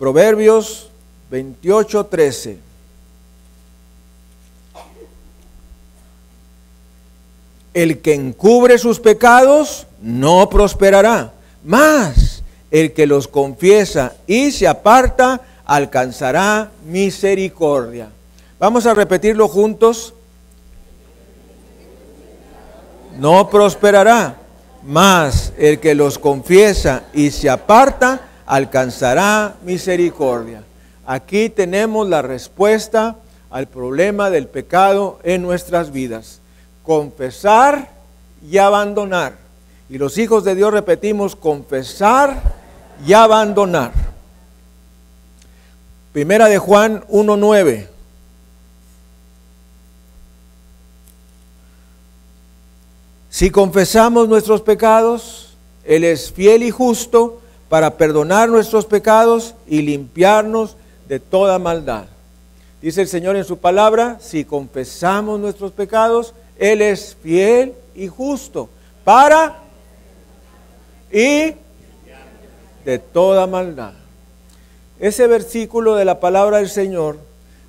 [0.00, 0.88] Proverbios
[1.30, 2.58] 28, 13.
[7.74, 15.42] El que encubre sus pecados no prosperará, mas el que los confiesa y se aparta
[15.66, 18.08] alcanzará misericordia.
[18.58, 20.14] Vamos a repetirlo juntos.
[23.18, 24.38] No prosperará,
[24.82, 30.64] mas el que los confiesa y se aparta alcanzará misericordia.
[31.06, 33.14] Aquí tenemos la respuesta
[33.48, 36.40] al problema del pecado en nuestras vidas.
[36.82, 37.90] Confesar
[38.44, 39.34] y abandonar.
[39.88, 42.42] Y los hijos de Dios repetimos, confesar
[43.06, 43.92] y abandonar.
[46.12, 47.86] Primera de Juan 1.9.
[53.28, 60.76] Si confesamos nuestros pecados, Él es fiel y justo para perdonar nuestros pecados y limpiarnos
[61.08, 62.06] de toda maldad.
[62.82, 68.68] Dice el Señor en su palabra, si confesamos nuestros pecados, Él es fiel y justo
[69.04, 69.60] para
[71.12, 71.54] y
[72.84, 73.92] de toda maldad.
[74.98, 77.18] Ese versículo de la palabra del Señor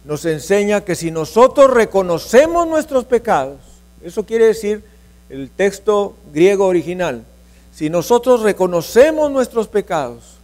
[0.04, 3.60] nos enseña que si nosotros reconocemos nuestros pecados,
[4.04, 4.84] eso quiere decir
[5.30, 7.24] el texto griego original,
[7.74, 10.36] si nosotros reconocemos nuestros pecados,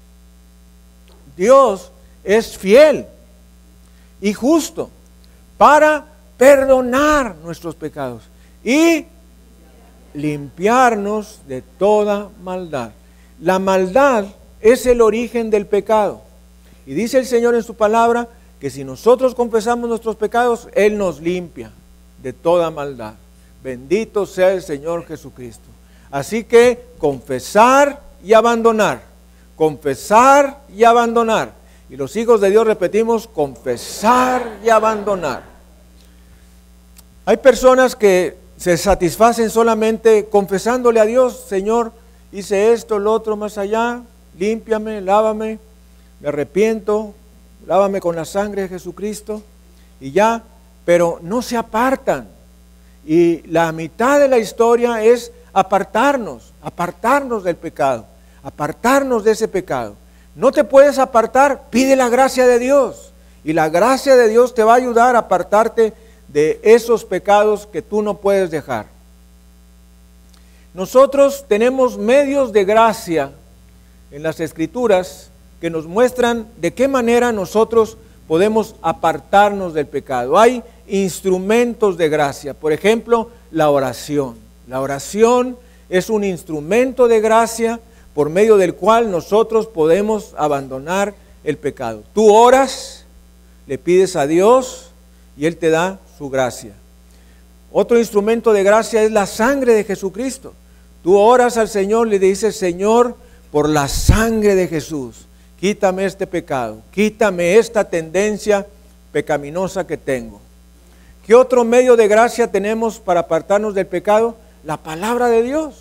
[1.35, 1.91] Dios
[2.23, 3.05] es fiel
[4.21, 4.89] y justo
[5.57, 6.05] para
[6.37, 8.23] perdonar nuestros pecados
[8.63, 9.05] y
[10.13, 12.91] limpiarnos de toda maldad.
[13.39, 14.25] La maldad
[14.61, 16.21] es el origen del pecado.
[16.85, 18.27] Y dice el Señor en su palabra
[18.59, 21.71] que si nosotros confesamos nuestros pecados, Él nos limpia
[22.21, 23.13] de toda maldad.
[23.63, 25.76] Bendito sea el Señor Jesucristo.
[26.11, 29.01] Así que confesar y abandonar,
[29.55, 31.53] confesar y abandonar.
[31.89, 35.43] Y los hijos de Dios repetimos, confesar y abandonar.
[37.25, 41.91] Hay personas que se satisfacen solamente confesándole a Dios, Señor,
[42.31, 44.01] hice esto, lo otro, más allá,
[44.37, 45.59] límpiame, lávame,
[46.19, 47.13] me arrepiento,
[47.65, 49.43] lávame con la sangre de Jesucristo
[49.99, 50.43] y ya,
[50.85, 52.27] pero no se apartan.
[53.05, 58.05] Y la mitad de la historia es apartarnos, apartarnos del pecado,
[58.43, 59.95] apartarnos de ese pecado.
[60.35, 63.11] No te puedes apartar, pide la gracia de Dios.
[63.43, 65.93] Y la gracia de Dios te va a ayudar a apartarte
[66.27, 68.85] de esos pecados que tú no puedes dejar.
[70.75, 73.31] Nosotros tenemos medios de gracia
[74.11, 80.37] en las escrituras que nos muestran de qué manera nosotros podemos apartarnos del pecado.
[80.37, 84.46] Hay instrumentos de gracia, por ejemplo, la oración.
[84.67, 85.57] La oración
[85.89, 87.79] es un instrumento de gracia
[88.13, 92.03] por medio del cual nosotros podemos abandonar el pecado.
[92.13, 93.05] Tú oras,
[93.65, 94.91] le pides a Dios
[95.37, 96.73] y Él te da su gracia.
[97.71, 100.53] Otro instrumento de gracia es la sangre de Jesucristo.
[101.03, 103.15] Tú oras al Señor, le dices, Señor,
[103.51, 105.27] por la sangre de Jesús,
[105.59, 108.67] quítame este pecado, quítame esta tendencia
[109.11, 110.41] pecaminosa que tengo.
[111.25, 114.35] ¿Qué otro medio de gracia tenemos para apartarnos del pecado?
[114.67, 115.75] La palabra de Dios.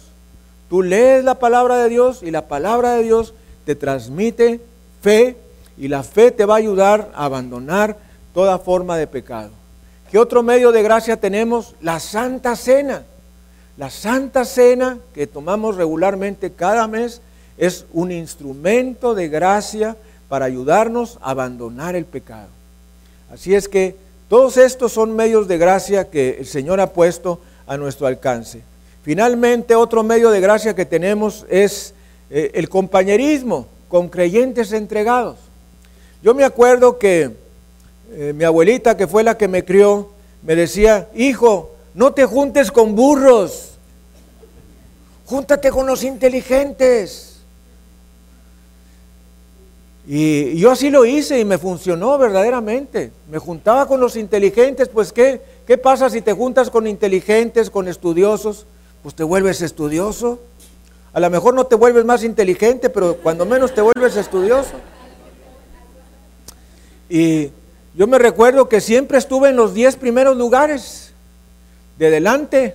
[0.70, 4.60] Tú lees la palabra de Dios y la palabra de Dios te transmite
[5.02, 5.36] fe
[5.76, 7.96] y la fe te va a ayudar a abandonar
[8.32, 9.50] toda forma de pecado.
[10.08, 11.74] ¿Qué otro medio de gracia tenemos?
[11.80, 13.02] La Santa Cena.
[13.76, 17.20] La Santa Cena que tomamos regularmente cada mes
[17.58, 19.96] es un instrumento de gracia
[20.28, 22.50] para ayudarnos a abandonar el pecado.
[23.32, 23.96] Así es que
[24.28, 28.62] todos estos son medios de gracia que el Señor ha puesto a nuestro alcance.
[29.06, 31.94] Finalmente, otro medio de gracia que tenemos es
[32.28, 35.36] eh, el compañerismo con creyentes entregados.
[36.24, 37.30] Yo me acuerdo que
[38.10, 40.10] eh, mi abuelita, que fue la que me crió,
[40.42, 43.74] me decía, hijo, no te juntes con burros,
[45.24, 47.36] júntate con los inteligentes.
[50.04, 53.12] Y yo así lo hice y me funcionó verdaderamente.
[53.30, 57.86] Me juntaba con los inteligentes, pues ¿qué, ¿qué pasa si te juntas con inteligentes, con
[57.86, 58.66] estudiosos?
[59.06, 60.40] Pues te vuelves estudioso.
[61.12, 64.72] A lo mejor no te vuelves más inteligente, pero cuando menos te vuelves estudioso.
[67.08, 67.52] Y
[67.94, 71.12] yo me recuerdo que siempre estuve en los diez primeros lugares,
[71.96, 72.74] de delante.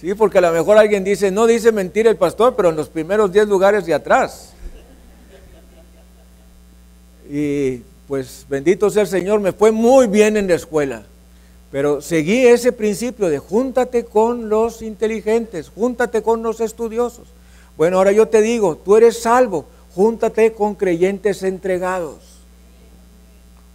[0.00, 2.88] Sí, porque a lo mejor alguien dice, no dice mentir el pastor, pero en los
[2.88, 4.52] primeros 10 lugares de atrás.
[7.30, 11.06] Y pues bendito sea el Señor, me fue muy bien en la escuela.
[11.70, 17.26] Pero seguí ese principio de júntate con los inteligentes, júntate con los estudiosos.
[17.76, 22.18] Bueno, ahora yo te digo, tú eres salvo, júntate con creyentes entregados.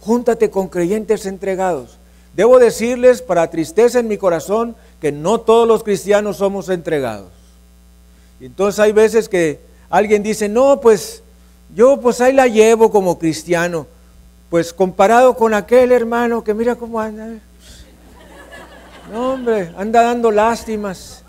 [0.00, 1.98] Júntate con creyentes entregados.
[2.34, 7.30] Debo decirles, para tristeza en mi corazón, que no todos los cristianos somos entregados.
[8.40, 11.22] Entonces hay veces que alguien dice, no, pues
[11.74, 13.86] yo pues ahí la llevo como cristiano.
[14.50, 17.38] Pues comparado con aquel hermano que mira cómo anda.
[19.10, 21.22] No, hombre, anda dando lástimas.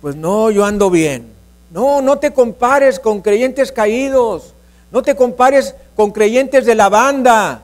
[0.00, 1.32] Pues no, yo ando bien.
[1.70, 4.54] No, no te compares con creyentes caídos.
[4.90, 7.62] No te compares con creyentes de la banda.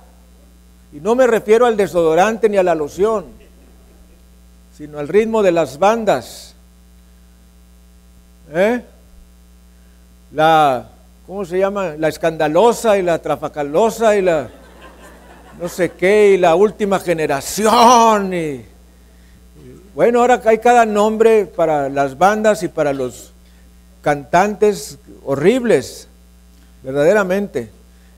[0.92, 3.26] Y no me refiero al desodorante ni a la loción,
[4.76, 6.54] sino al ritmo de las bandas.
[8.52, 8.82] ¿Eh?
[10.32, 10.88] La,
[11.26, 11.94] ¿cómo se llama?
[11.98, 14.48] La escandalosa y la trafacalosa y la
[15.60, 18.32] no sé qué, y la última generación.
[18.32, 18.64] Y,
[19.98, 23.32] bueno, ahora hay cada nombre para las bandas y para los
[24.00, 26.06] cantantes horribles,
[26.84, 27.68] verdaderamente.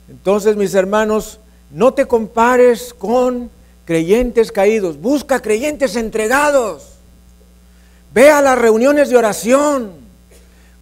[0.07, 1.39] Entonces, mis hermanos,
[1.71, 3.49] no te compares con
[3.83, 6.97] creyentes caídos, busca creyentes entregados.
[8.13, 9.93] Ve a las reuniones de oración.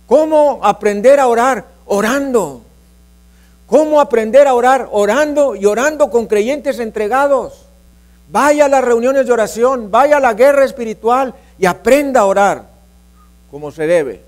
[0.06, 1.66] ¿Cómo aprender a orar?
[1.86, 2.62] Orando.
[3.68, 4.90] ¿Cómo aprender a orar?
[4.92, 7.68] Orando y orando con creyentes entregados.
[8.32, 12.63] Vaya a las reuniones de oración, vaya a la guerra espiritual y aprenda a orar
[13.50, 14.22] como se debe.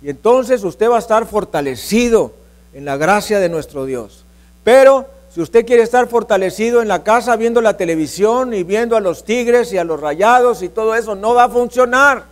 [0.00, 2.32] Y entonces usted va a estar fortalecido
[2.72, 4.24] en la gracia de nuestro Dios.
[4.64, 9.00] Pero si usted quiere estar fortalecido en la casa viendo la televisión y viendo a
[9.00, 12.24] los tigres y a los rayados y todo eso, no va a funcionar.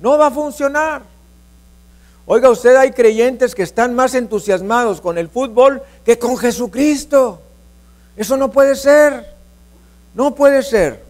[0.00, 1.02] No va a funcionar.
[2.26, 7.40] Oiga, usted hay creyentes que están más entusiasmados con el fútbol que con Jesucristo.
[8.16, 9.32] Eso no puede ser.
[10.14, 11.02] No puede ser.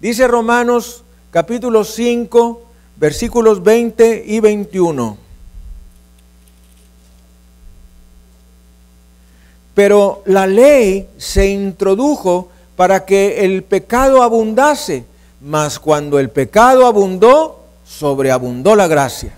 [0.00, 2.62] Dice Romanos capítulo 5,
[2.96, 5.16] versículos 20 y 21.
[9.74, 15.04] Pero la ley se introdujo para que el pecado abundase,
[15.40, 19.32] mas cuando el pecado abundó, sobreabundó la gracia.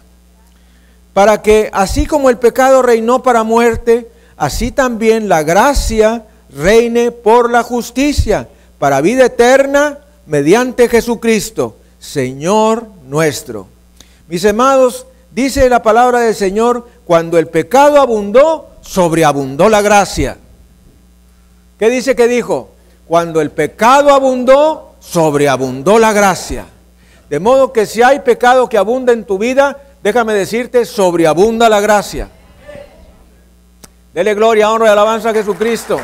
[1.15, 7.51] Para que así como el pecado reinó para muerte, así también la gracia reine por
[7.51, 13.69] la justicia, para vida eterna, mediante Jesucristo, Señor nuestro.
[14.29, 20.37] Mis amados, dice la palabra del Señor, cuando el pecado abundó, sobreabundó la gracia.
[21.79, 22.71] ¿Qué dice que dijo?
[23.07, 26.67] Cuando el pecado abundó, sobreabundó la gracia.
[27.29, 31.81] De modo que si hay pecado que abunda en tu vida, déjame decirte, sobreabunda la
[31.81, 32.29] gracia.
[34.15, 36.01] Dele gloria, honra y alabanza a Jesucristo.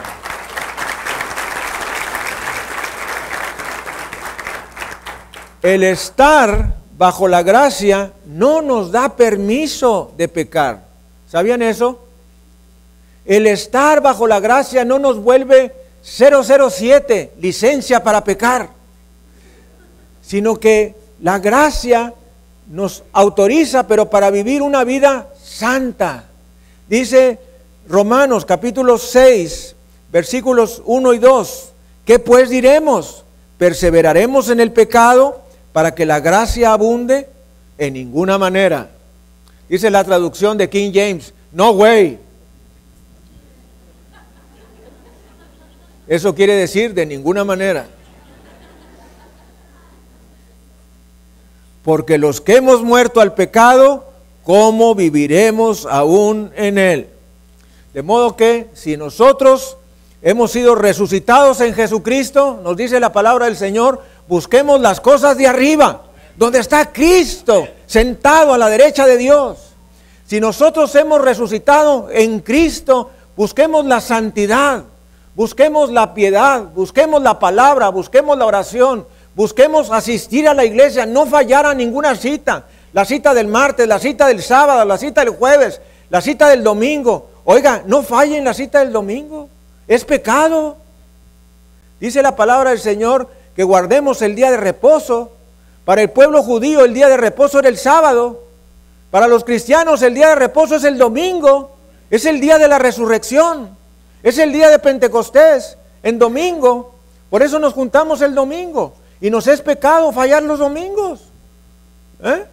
[5.62, 10.84] El estar bajo la gracia no nos da permiso de pecar.
[11.30, 12.00] ¿Sabían eso?
[13.24, 15.72] El estar bajo la gracia no nos vuelve
[16.02, 18.70] 007, licencia para pecar,
[20.20, 22.12] sino que la gracia
[22.68, 26.24] nos autoriza, pero para vivir una vida santa.
[26.88, 27.38] Dice
[27.88, 29.76] Romanos capítulo 6,
[30.10, 31.68] versículos 1 y 2,
[32.04, 33.22] ¿qué pues diremos?
[33.58, 35.41] ¿Perseveraremos en el pecado
[35.72, 37.28] para que la gracia abunde?
[37.78, 38.90] En ninguna manera.
[39.68, 42.18] Dice la traducción de King James, no way.
[46.06, 47.86] Eso quiere decir de ninguna manera.
[51.82, 54.12] Porque los que hemos muerto al pecado,
[54.44, 57.08] ¿cómo viviremos aún en él?
[57.94, 59.76] De modo que si nosotros
[60.22, 64.02] hemos sido resucitados en Jesucristo, nos dice la palabra del Señor,
[64.32, 66.04] busquemos las cosas de arriba,
[66.38, 69.58] donde está Cristo sentado a la derecha de Dios.
[70.26, 74.84] Si nosotros hemos resucitado en Cristo, busquemos la santidad,
[75.34, 81.24] Busquemos la piedad, busquemos la palabra, busquemos la oración, busquemos asistir a la iglesia, no
[81.24, 82.66] fallar a ninguna cita.
[82.92, 85.80] La cita del martes, la cita del sábado, la cita del jueves,
[86.10, 87.30] la cita del domingo.
[87.44, 89.48] Oiga, no fallen la cita del domingo.
[89.88, 90.76] Es pecado.
[91.98, 95.32] Dice la palabra del Señor que guardemos el día de reposo.
[95.84, 98.42] Para el pueblo judío el día de reposo era el sábado.
[99.10, 101.76] Para los cristianos el día de reposo es el domingo.
[102.10, 103.76] Es el día de la resurrección.
[104.22, 106.94] Es el día de Pentecostés, en domingo.
[107.30, 108.94] Por eso nos juntamos el domingo.
[109.20, 111.20] Y nos es pecado fallar los domingos.
[112.22, 112.44] ¿Eh?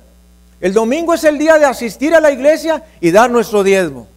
[0.61, 4.07] El domingo es el día de asistir a la iglesia y dar nuestro diezmo.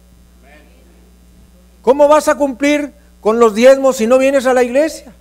[1.81, 5.13] ¿Cómo vas a cumplir con los diezmos si no vienes a la iglesia?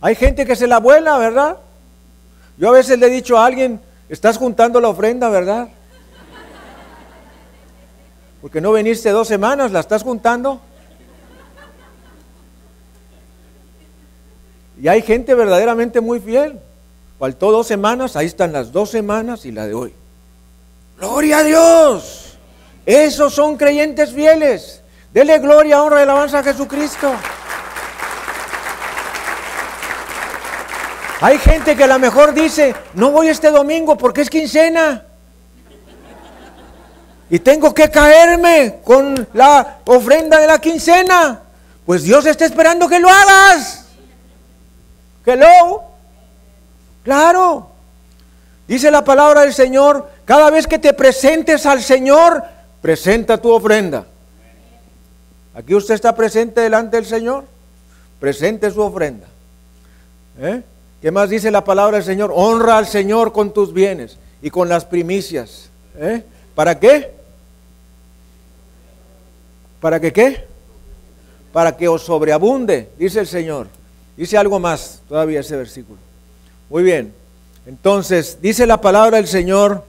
[0.00, 1.56] Hay gente que se la vuela, ¿verdad?
[2.58, 5.68] Yo a veces le he dicho a alguien, estás juntando la ofrenda, ¿verdad?
[8.40, 10.60] Porque no viniste dos semanas, ¿la estás juntando?
[14.80, 16.60] Y hay gente verdaderamente muy fiel.
[17.18, 19.94] Faltó dos semanas, ahí están las dos semanas y la de hoy.
[20.98, 22.38] Gloria a Dios.
[22.84, 24.82] Esos son creyentes fieles.
[25.12, 27.10] Dele gloria, honra y alabanza a Jesucristo.
[31.20, 35.04] Hay gente que a lo mejor dice, no voy este domingo porque es quincena.
[37.30, 41.40] Y tengo que caerme con la ofrenda de la quincena.
[41.84, 43.86] Pues Dios está esperando que lo hagas.
[45.24, 45.82] Hello.
[47.02, 47.70] Claro.
[48.68, 52.44] Dice la palabra del Señor, cada vez que te presentes al Señor,
[52.82, 54.04] presenta tu ofrenda.
[55.54, 57.44] Aquí usted está presente delante del Señor,
[58.20, 59.26] presente su ofrenda.
[60.38, 60.62] ¿Eh?
[61.00, 62.32] ¿Qué más dice la palabra del Señor?
[62.34, 65.70] Honra al Señor con tus bienes y con las primicias.
[65.98, 66.22] ¿Eh?
[66.54, 67.10] ¿Para qué?
[69.80, 70.44] ¿Para que qué?
[71.52, 73.68] Para que os sobreabunde, dice el Señor.
[74.16, 75.98] Dice algo más todavía ese versículo.
[76.70, 77.12] Muy bien.
[77.66, 79.84] Entonces, dice la palabra del Señor,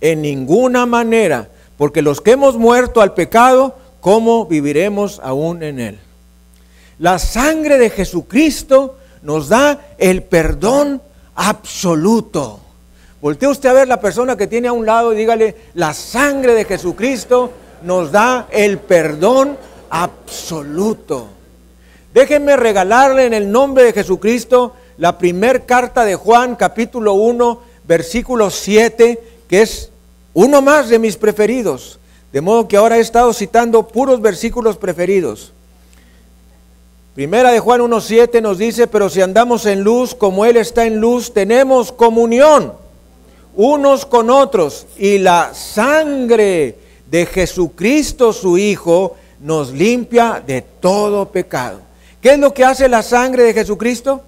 [0.00, 5.98] en ninguna manera, porque los que hemos muerto al pecado, ¿cómo viviremos aún en él?
[6.98, 11.02] La sangre de Jesucristo nos da el perdón
[11.34, 12.60] absoluto.
[13.20, 16.54] Voltea usted a ver la persona que tiene a un lado y dígale, la sangre
[16.54, 17.50] de Jesucristo
[17.82, 19.58] nos da el perdón
[19.90, 21.26] absoluto.
[22.14, 28.48] Déjenme regalarle en el nombre de Jesucristo la primer carta de Juan, capítulo 1, versículo
[28.48, 29.90] 7, que es
[30.34, 31.98] uno más de mis preferidos.
[32.32, 35.52] De modo que ahora he estado citando puros versículos preferidos.
[37.16, 41.00] Primera de Juan 1.7 nos dice, pero si andamos en luz como Él está en
[41.00, 42.74] luz, tenemos comunión
[43.54, 51.80] unos con otros y la sangre de Jesucristo su Hijo nos limpia de todo pecado.
[52.20, 54.20] ¿Qué es lo que hace la sangre de Jesucristo?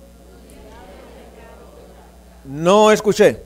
[2.46, 3.42] No escuché.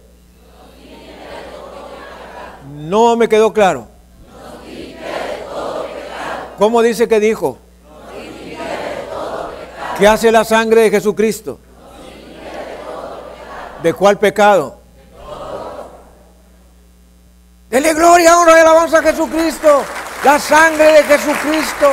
[2.76, 3.88] No me quedó claro.
[6.58, 7.58] ¿Cómo dice que dijo?
[10.02, 11.60] ¿Qué hace la sangre de Jesucristo?
[13.84, 14.80] ¿De cuál pecado?
[17.70, 19.84] Dele gloria, honra y alabanza a Jesucristo.
[20.24, 21.92] La sangre de Jesucristo.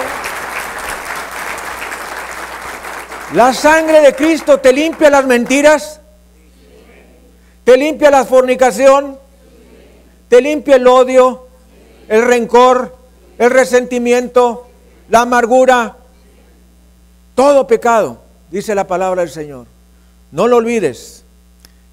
[3.34, 6.01] La sangre de Cristo te limpia las mentiras.
[7.64, 9.20] Te limpia la fornicación.
[10.30, 11.45] Te limpia el odio,
[12.07, 12.97] el rencor,
[13.38, 14.68] el resentimiento,
[15.10, 15.99] la amargura,
[17.40, 18.18] todo pecado,
[18.52, 19.66] dice la palabra del Señor.
[20.34, 21.24] No lo olvides,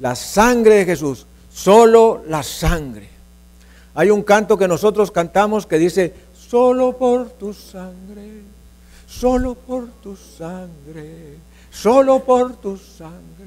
[0.00, 3.08] la sangre de Jesús, solo la sangre.
[3.94, 8.42] Hay un canto que nosotros cantamos que dice, solo por tu sangre,
[9.06, 11.36] solo por tu sangre,
[11.70, 13.46] solo por tu sangre.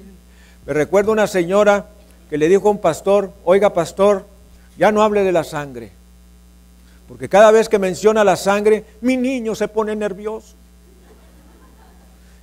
[0.66, 1.86] Me recuerdo una señora
[2.30, 4.26] que le dijo a un pastor, oiga pastor,
[4.78, 5.91] ya no hable de la sangre,
[7.10, 10.59] porque cada vez que menciona la sangre, mi niño se pone nervioso.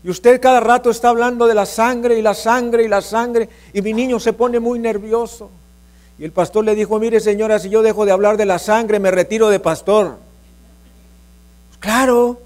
[0.06, 3.48] Y usted cada rato está hablando de la sangre y la sangre y la sangre
[3.72, 5.50] y mi niño se pone muy nervioso.
[6.16, 9.00] Y el pastor le dijo, mire señora, si yo dejo de hablar de la sangre,
[9.00, 10.18] me retiro de pastor.
[11.80, 12.40] Claro,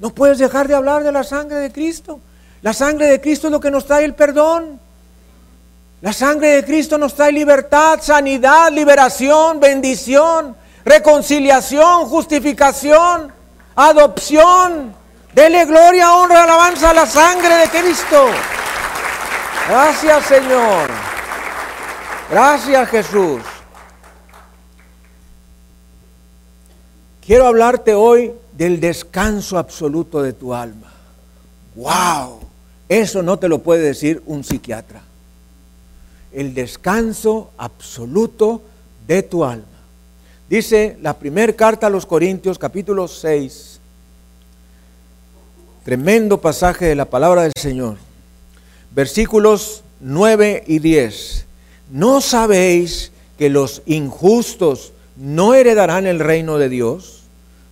[0.00, 2.20] no puedes dejar de hablar de la sangre de Cristo.
[2.60, 4.78] La sangre de Cristo es lo que nos trae el perdón.
[6.02, 13.32] La sangre de Cristo nos trae libertad, sanidad, liberación, bendición, reconciliación, justificación,
[13.76, 15.00] adopción.
[15.34, 18.26] Dele gloria, honra, alabanza a la sangre de Cristo.
[19.68, 20.90] Gracias Señor.
[22.30, 23.40] Gracias Jesús.
[27.24, 30.92] Quiero hablarte hoy del descanso absoluto de tu alma.
[31.76, 32.40] ¡Wow!
[32.88, 35.00] Eso no te lo puede decir un psiquiatra.
[36.32, 38.60] El descanso absoluto
[39.06, 39.64] de tu alma.
[40.48, 43.71] Dice la primera carta a los Corintios, capítulo 6,
[45.84, 47.96] Tremendo pasaje de la palabra del Señor.
[48.92, 51.44] Versículos 9 y 10.
[51.90, 57.24] ¿No sabéis que los injustos no heredarán el reino de Dios?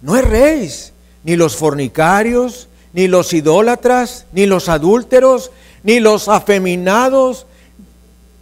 [0.03, 0.93] No erréis,
[1.23, 5.53] ni los fornicarios, ni los idólatras, ni los adúlteros,
[5.85, 7.47] ni los afeminados,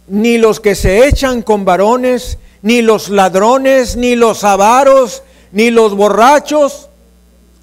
[0.07, 5.93] ni los que se echan con varones, ni los ladrones, ni los avaros, ni los
[5.93, 6.88] borrachos,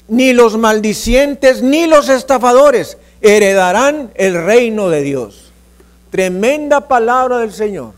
[0.08, 5.52] ni los maldicientes, ni los estafadores heredarán el reino de Dios.
[6.10, 7.92] Tremenda palabra del Señor.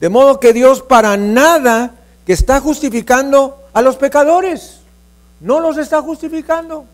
[0.00, 1.94] De modo que Dios para nada
[2.24, 4.80] que está justificando a los pecadores.
[5.40, 6.84] No los está justificando.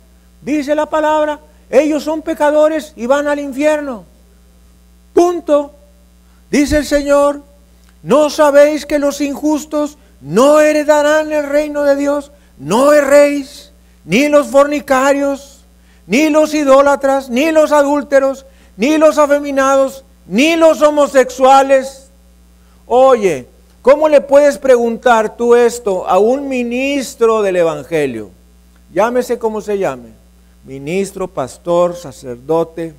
[0.40, 1.40] Dice la palabra,
[1.70, 4.04] ellos son pecadores y van al infierno.
[5.12, 5.72] Punto.
[6.50, 7.42] Dice el Señor,
[8.02, 12.30] ¿no sabéis que los injustos no heredarán el reino de Dios?
[12.58, 13.72] No erréis,
[14.06, 15.60] ni los fornicarios,
[16.06, 18.46] ni los idólatras, ni los adúlteros,
[18.76, 22.08] ni los afeminados, ni los homosexuales.
[22.86, 23.48] Oye,
[23.82, 28.30] ¿cómo le puedes preguntar tú esto a un ministro del Evangelio?
[28.94, 30.10] Llámese como se llame.
[30.64, 32.94] Ministro, pastor, sacerdote,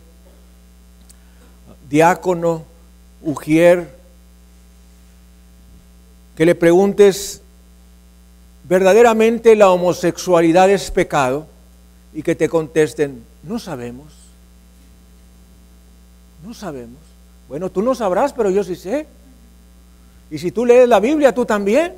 [1.90, 2.64] diácono,
[3.22, 3.96] ujier.
[6.36, 7.42] Que le preguntes,
[8.68, 11.48] ¿verdaderamente la homosexualidad es pecado?
[12.18, 14.08] y que te contesten, no sabemos.
[16.44, 16.98] No sabemos.
[17.48, 19.06] Bueno, tú no sabrás, pero yo sí sé.
[20.32, 21.94] Y si tú lees la Biblia, tú también.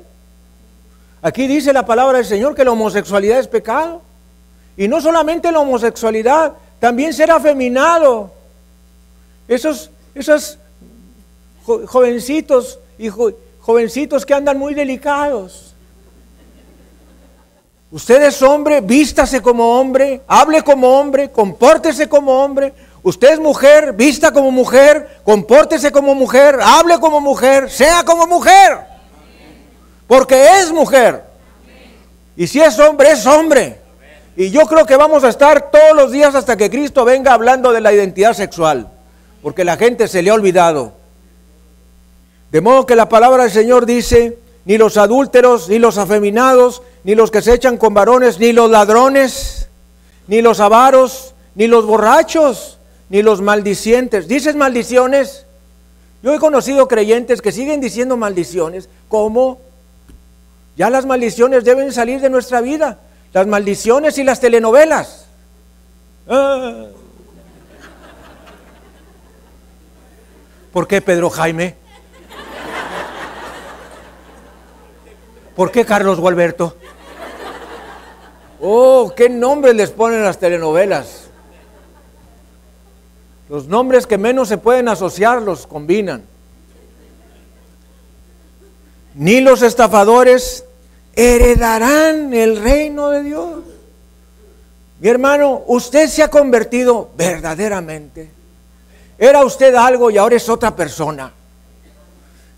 [1.22, 4.02] Aquí dice la palabra del Señor que la homosexualidad es pecado.
[4.76, 8.30] Y no solamente la homosexualidad, también ser afeminado.
[9.48, 10.58] Esos, esos
[11.64, 13.08] jovencitos y
[13.60, 15.69] jovencitos que andan muy delicados
[17.92, 22.72] Usted es hombre, vístase como hombre, hable como hombre, compórtese como hombre.
[23.02, 28.78] Usted es mujer, vista como mujer, compórtese como mujer, hable como mujer, sea como mujer.
[30.06, 31.24] Porque es mujer.
[32.36, 33.80] Y si es hombre, es hombre.
[34.36, 37.72] Y yo creo que vamos a estar todos los días hasta que Cristo venga hablando
[37.72, 38.88] de la identidad sexual.
[39.42, 40.92] Porque la gente se le ha olvidado.
[42.52, 44.38] De modo que la palabra del Señor dice,
[44.70, 48.70] ni los adúlteros, ni los afeminados, ni los que se echan con varones, ni los
[48.70, 49.68] ladrones,
[50.28, 54.28] ni los avaros, ni los borrachos, ni los maldicientes.
[54.28, 55.44] ¿Dices maldiciones?
[56.22, 58.88] Yo he conocido creyentes que siguen diciendo maldiciones.
[59.08, 59.58] ¿Cómo?
[60.76, 63.00] Ya las maldiciones deben salir de nuestra vida.
[63.32, 65.26] Las maldiciones y las telenovelas.
[66.28, 66.84] Ah.
[70.72, 71.74] ¿Por qué Pedro Jaime?
[75.60, 76.74] ¿Por qué Carlos Gualberto?
[78.62, 81.24] Oh, qué nombres les ponen las telenovelas.
[83.50, 86.22] Los nombres que menos se pueden asociar los combinan.
[89.14, 90.64] Ni los estafadores
[91.12, 93.60] heredarán el reino de Dios.
[94.98, 98.30] Mi hermano, usted se ha convertido verdaderamente.
[99.18, 101.34] Era usted algo y ahora es otra persona.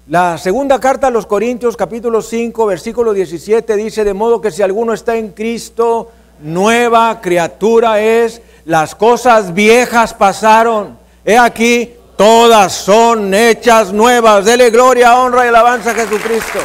[0.09, 4.61] La segunda carta a los Corintios capítulo 5 versículo 17 dice, de modo que si
[4.61, 10.99] alguno está en Cristo, nueva criatura es, las cosas viejas pasaron.
[11.25, 14.45] He aquí, todas son hechas nuevas.
[14.45, 16.59] Dele gloria, honra y alabanza a Jesucristo.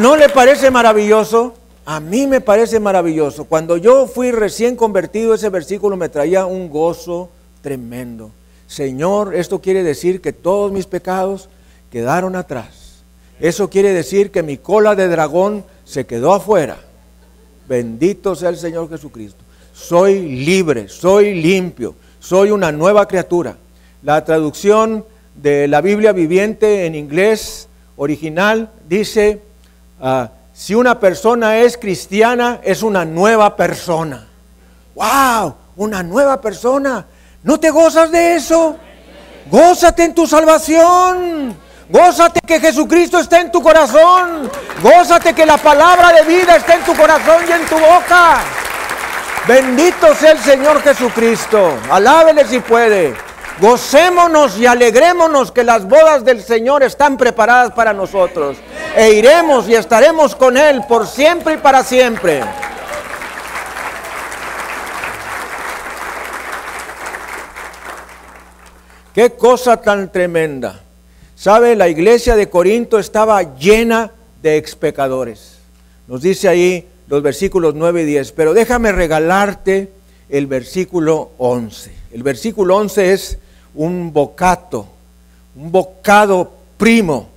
[0.00, 1.52] ¿No le parece maravilloso?
[1.84, 3.44] A mí me parece maravilloso.
[3.44, 7.28] Cuando yo fui recién convertido, ese versículo me traía un gozo
[7.60, 8.30] tremendo.
[8.74, 11.48] Señor, esto quiere decir que todos mis pecados
[11.92, 13.04] quedaron atrás.
[13.38, 16.78] Eso quiere decir que mi cola de dragón se quedó afuera.
[17.68, 19.38] Bendito sea el Señor Jesucristo.
[19.72, 23.56] Soy libre, soy limpio, soy una nueva criatura.
[24.02, 25.04] La traducción
[25.36, 29.40] de la Biblia viviente en inglés original dice,
[30.00, 34.26] ah, si una persona es cristiana, es una nueva persona.
[34.96, 35.54] ¡Wow!
[35.76, 37.06] Una nueva persona.
[37.44, 38.76] ¿No te gozas de eso?
[39.50, 41.54] Gózate en tu salvación.
[41.90, 44.50] Gózate que Jesucristo está en tu corazón.
[44.82, 48.38] Gózate que la palabra de vida está en tu corazón y en tu boca.
[49.46, 51.76] Bendito sea el Señor Jesucristo.
[51.90, 53.14] Alábele si puede.
[53.60, 58.56] Gocémonos y alegrémonos que las bodas del Señor están preparadas para nosotros.
[58.96, 62.42] E iremos y estaremos con Él por siempre y para siempre.
[69.14, 70.80] Qué cosa tan tremenda.
[71.36, 71.76] ¿Sabe?
[71.76, 74.10] La iglesia de Corinto estaba llena
[74.42, 75.58] de expecadores.
[76.08, 78.32] Nos dice ahí los versículos 9 y 10.
[78.32, 79.90] Pero déjame regalarte
[80.28, 81.92] el versículo 11.
[82.12, 83.38] El versículo 11 es
[83.74, 84.88] un bocato,
[85.56, 87.28] un bocado primo.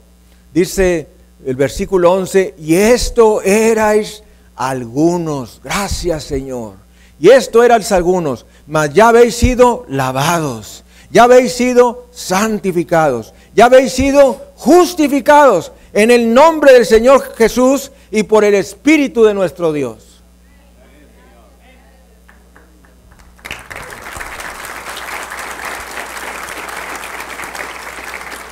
[0.54, 1.08] Dice
[1.46, 4.24] el versículo 11, y esto erais
[4.56, 6.74] algunos, gracias Señor,
[7.20, 13.94] Y esto era algunos, mas ya habéis sido lavados, ya habéis sido santificados, ya habéis
[13.94, 20.08] sido justificados en el nombre del Señor Jesús y por el Espíritu de nuestro Dios.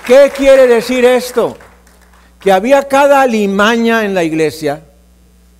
[0.05, 1.57] ¿Qué quiere decir esto?
[2.39, 4.81] Que había cada limaña en la iglesia,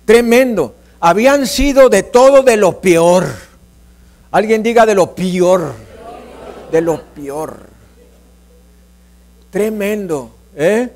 [0.04, 0.76] tremendo.
[1.00, 3.26] Habían sido de todo de lo peor.
[4.30, 5.85] Alguien diga de lo peor.
[6.70, 7.66] De lo peor.
[9.50, 10.30] Tremendo.
[10.54, 10.90] ¿eh?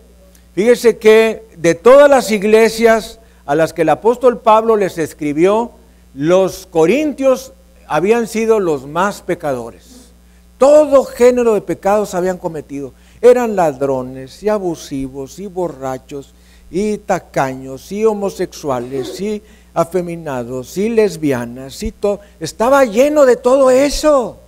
[0.55, 5.73] Fíjese que de todas las iglesias a las que el apóstol Pablo les escribió,
[6.15, 7.53] los corintios
[7.87, 10.11] habían sido los más pecadores.
[10.59, 12.93] Todo género de pecados habían cometido.
[13.23, 16.35] Eran ladrones y abusivos y borrachos
[16.71, 19.43] y tacaños y homosexuales y
[19.73, 22.21] afeminados y lesbianas y todo.
[22.39, 24.40] Estaba lleno de todo eso.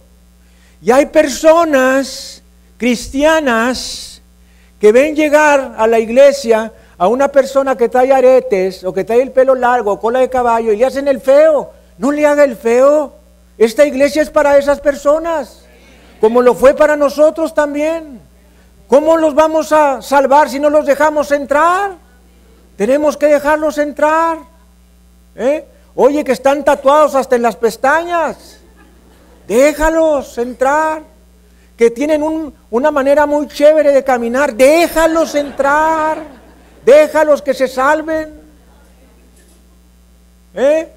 [0.82, 2.42] Y hay personas
[2.76, 4.20] cristianas
[4.80, 9.22] que ven llegar a la iglesia a una persona que trae aretes o que trae
[9.22, 11.70] el pelo largo, cola de caballo y le hacen el feo.
[11.98, 13.14] No le haga el feo.
[13.56, 15.64] Esta iglesia es para esas personas,
[16.20, 18.20] como lo fue para nosotros también.
[18.88, 21.92] ¿Cómo los vamos a salvar si no los dejamos entrar?
[22.76, 24.38] Tenemos que dejarlos entrar.
[25.36, 25.64] ¿eh?
[25.94, 28.61] Oye, que están tatuados hasta en las pestañas.
[29.52, 31.02] Déjalos entrar.
[31.76, 34.54] Que tienen una manera muy chévere de caminar.
[34.54, 36.18] Déjalos entrar.
[36.84, 38.40] Déjalos que se salven.
[40.54, 40.88] ¿Eh?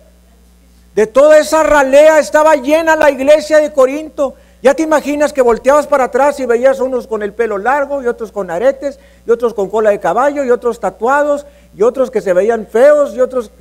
[0.93, 4.35] De toda esa ralea estaba llena la iglesia de Corinto.
[4.61, 8.07] Ya te imaginas que volteabas para atrás y veías unos con el pelo largo y
[8.07, 11.45] otros con aretes y otros con cola de caballo y otros tatuados
[11.75, 13.51] y otros que se veían feos y otros...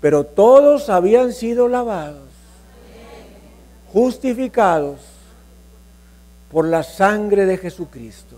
[0.00, 2.31] Pero todos habían sido lavados,
[3.92, 5.00] justificados
[6.50, 8.36] por la sangre de Jesucristo.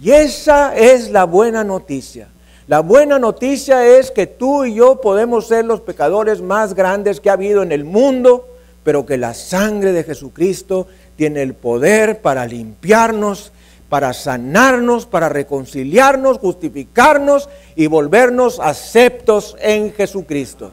[0.00, 2.28] Y esa es la buena noticia.
[2.68, 7.30] La buena noticia es que tú y yo podemos ser los pecadores más grandes que
[7.30, 8.48] ha habido en el mundo
[8.84, 13.52] pero que la sangre de Jesucristo tiene el poder para limpiarnos,
[13.88, 20.70] para sanarnos, para reconciliarnos, justificarnos y volvernos aceptos en Jesucristo.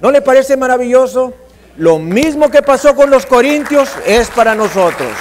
[0.00, 1.32] ¿No le parece maravilloso?
[1.78, 5.12] Lo mismo que pasó con los corintios es para nosotros.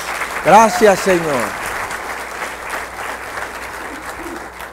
[0.43, 1.67] Gracias Señor.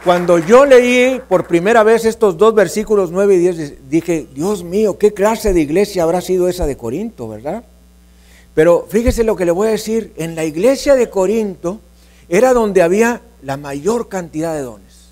[0.03, 4.99] Cuando yo leí por primera vez estos dos versículos 9 y 10, dije, Dios mío,
[4.99, 7.65] ¿qué clase de iglesia habrá sido esa de Corinto, verdad?
[8.55, 11.81] Pero fíjese lo que le voy a decir, en la iglesia de Corinto
[12.29, 15.11] era donde había la mayor cantidad de dones.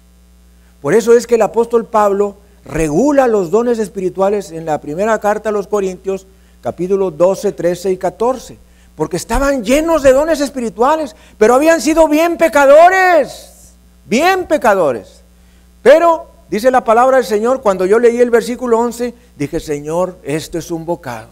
[0.80, 5.48] Por eso es que el apóstol Pablo regula los dones espirituales en la primera carta
[5.48, 6.26] a los Corintios,
[6.62, 8.56] capítulo 12, 13 y 14,
[8.96, 13.52] porque estaban llenos de dones espirituales, pero habían sido bien pecadores
[14.04, 15.22] bien pecadores.
[15.82, 20.58] Pero, dice la palabra del Señor, cuando yo leí el versículo 11, dije, Señor, esto
[20.58, 21.28] es un bocado.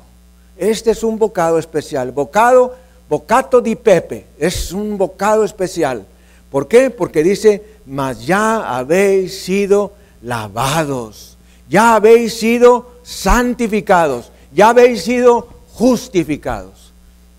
[0.57, 2.13] Este es un bocado especial.
[2.13, 2.77] Bocado,
[3.09, 4.27] bocato di pepe.
[4.39, 6.05] Es un bocado especial.
[6.51, 6.91] ¿Por qué?
[6.91, 11.39] Porque dice, mas ya habéis sido lavados.
[11.69, 14.33] Ya habéis sido santificados.
[14.53, 16.93] Ya habéis sido justificados.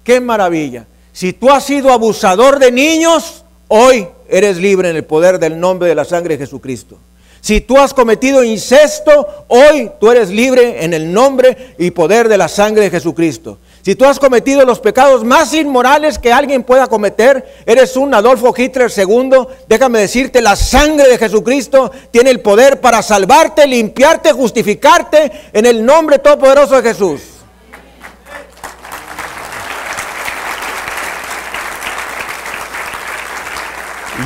[0.04, 0.86] ¡Qué maravilla!
[1.14, 5.90] Si tú has sido abusador de niños, hoy eres libre en el poder del nombre
[5.90, 6.98] de la sangre de Jesucristo.
[7.42, 12.38] Si tú has cometido incesto, hoy tú eres libre en el nombre y poder de
[12.38, 13.58] la sangre de Jesucristo.
[13.84, 18.54] Si tú has cometido los pecados más inmorales que alguien pueda cometer, eres un Adolfo
[18.56, 25.32] Hitler II, déjame decirte, la sangre de Jesucristo tiene el poder para salvarte, limpiarte, justificarte
[25.52, 27.22] en el nombre todopoderoso de Jesús.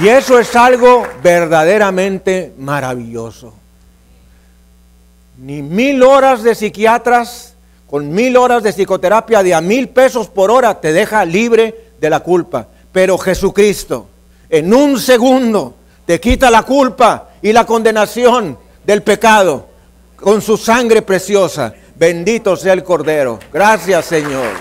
[0.02, 3.54] Y eso es algo verdaderamente maravilloso.
[5.38, 7.55] Ni mil horas de psiquiatras
[7.90, 12.10] con mil horas de psicoterapia de a mil pesos por hora te deja libre de
[12.10, 12.68] la culpa.
[12.92, 14.08] Pero Jesucristo
[14.50, 15.76] en un segundo
[16.06, 19.68] te quita la culpa y la condenación del pecado
[20.16, 21.74] con su sangre preciosa.
[21.96, 23.40] Bendito sea el Cordero.
[23.52, 24.54] Gracias Señor.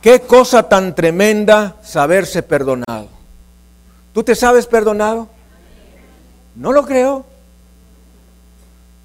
[0.00, 3.08] Qué cosa tan tremenda saberse perdonado.
[4.12, 5.28] ¿Tú te sabes perdonado?
[6.56, 7.24] No lo creo.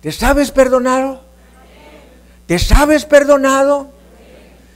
[0.02, 1.22] ¿Te sabes perdonado?
[2.46, 3.88] ¿Te sabes perdonado?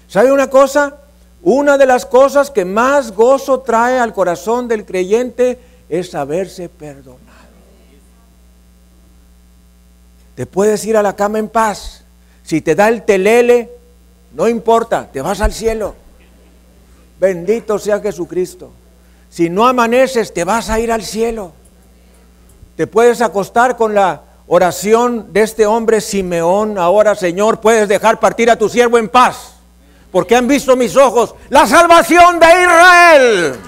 [0.07, 0.97] ¿Sabe una cosa?
[1.41, 5.59] Una de las cosas que más gozo trae al corazón del creyente
[5.89, 7.21] es saberse perdonado.
[10.35, 12.03] te puedes ir a la cama en paz.
[12.43, 13.69] Si te da el telele,
[14.33, 15.93] no importa, te vas al cielo.
[17.19, 18.71] Bendito sea Jesucristo.
[19.29, 21.51] Si no amaneces, te vas a ir al cielo.
[22.75, 26.77] Te puedes acostar con la oración de este hombre Simeón.
[26.77, 29.53] Ahora, Señor, puedes dejar partir a tu siervo en paz.
[30.11, 33.59] Porque han visto mis ojos la salvación de Israel.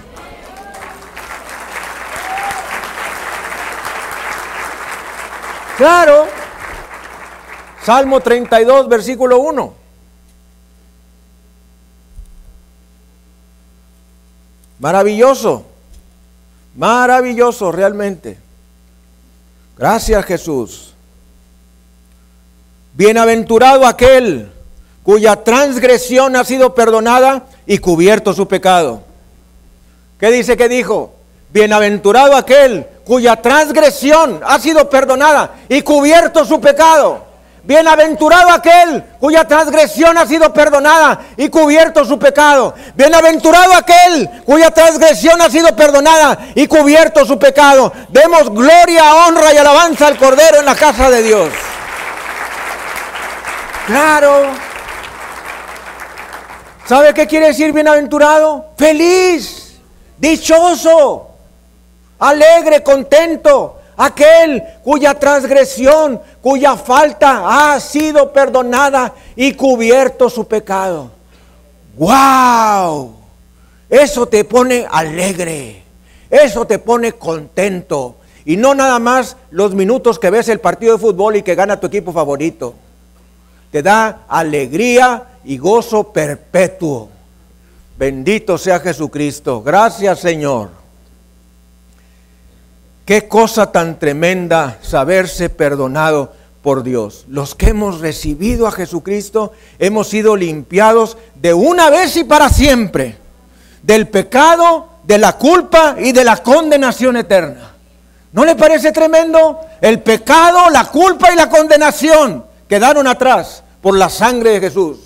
[5.77, 6.27] Claro.
[7.81, 9.73] Salmo 32, versículo 1.
[14.79, 15.65] Maravilloso,
[16.75, 18.42] maravilloso realmente.
[19.77, 20.93] Gracias Jesús.
[22.93, 24.51] Bienaventurado aquel
[25.01, 29.01] cuya transgresión ha sido perdonada y cubierto su pecado.
[30.19, 31.13] ¿Qué dice que dijo?
[31.51, 37.32] Bienaventurado aquel cuya transgresión ha sido perdonada y cubierto su pecado.
[37.63, 42.75] Bienaventurado aquel cuya transgresión ha sido perdonada y cubierto su pecado.
[42.93, 47.93] Bienaventurado aquel cuya transgresión ha sido perdonada y cubierto su pecado.
[48.09, 51.49] Demos gloria, honra y alabanza al Cordero en la casa de Dios.
[53.87, 54.47] Claro.
[56.85, 58.71] ¿Sabe qué quiere decir bienaventurado?
[58.77, 59.79] Feliz,
[60.17, 61.29] dichoso,
[62.19, 71.11] alegre, contento aquel cuya transgresión, cuya falta ha sido perdonada y cubierto su pecado.
[71.97, 73.15] ¡Wow!
[73.89, 75.83] Eso te pone alegre,
[76.29, 78.15] eso te pone contento.
[78.45, 81.79] Y no nada más los minutos que ves el partido de fútbol y que gana
[81.79, 82.73] tu equipo favorito.
[83.71, 87.09] Te da alegría y gozo perpetuo.
[87.97, 89.61] Bendito sea Jesucristo.
[89.61, 90.82] Gracias Señor.
[93.05, 96.31] Qué cosa tan tremenda saberse perdonado
[96.61, 97.25] por Dios.
[97.27, 103.17] Los que hemos recibido a Jesucristo hemos sido limpiados de una vez y para siempre
[103.81, 107.73] del pecado, de la culpa y de la condenación eterna.
[108.31, 109.59] ¿No le parece tremendo?
[109.81, 114.99] El pecado, la culpa y la condenación quedaron atrás por la sangre de Jesús,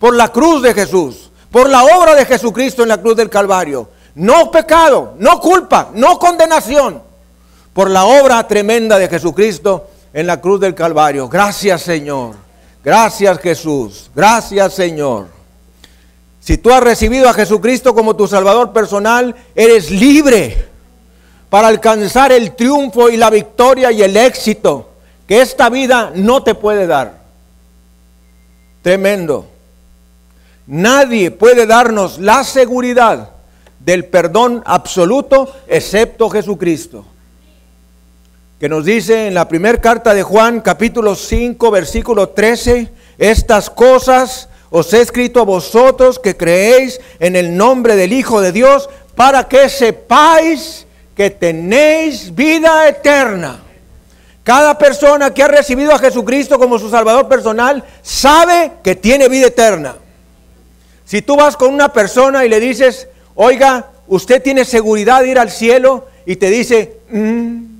[0.00, 3.90] por la cruz de Jesús, por la obra de Jesucristo en la cruz del Calvario.
[4.16, 7.13] No pecado, no culpa, no condenación
[7.74, 11.28] por la obra tremenda de Jesucristo en la cruz del Calvario.
[11.28, 12.36] Gracias Señor.
[12.82, 14.10] Gracias Jesús.
[14.14, 15.26] Gracias Señor.
[16.40, 20.68] Si tú has recibido a Jesucristo como tu Salvador personal, eres libre
[21.50, 24.90] para alcanzar el triunfo y la victoria y el éxito
[25.26, 27.24] que esta vida no te puede dar.
[28.82, 29.46] Tremendo.
[30.66, 33.30] Nadie puede darnos la seguridad
[33.80, 37.04] del perdón absoluto excepto Jesucristo
[38.64, 44.48] que nos dice en la primera carta de Juan, capítulo 5, versículo 13, estas cosas
[44.70, 49.48] os he escrito a vosotros que creéis en el nombre del Hijo de Dios, para
[49.48, 53.60] que sepáis que tenéis vida eterna.
[54.42, 59.48] Cada persona que ha recibido a Jesucristo como su Salvador personal sabe que tiene vida
[59.48, 59.96] eterna.
[61.04, 65.38] Si tú vas con una persona y le dices, oiga, usted tiene seguridad de ir
[65.38, 67.73] al cielo, y te dice, mm,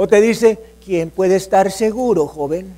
[0.00, 2.72] o te dice, ¿quién puede estar seguro, joven?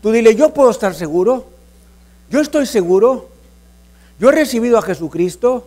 [0.00, 1.46] Tú dile, yo puedo estar seguro.
[2.30, 3.28] Yo estoy seguro.
[4.20, 5.66] Yo he recibido a Jesucristo.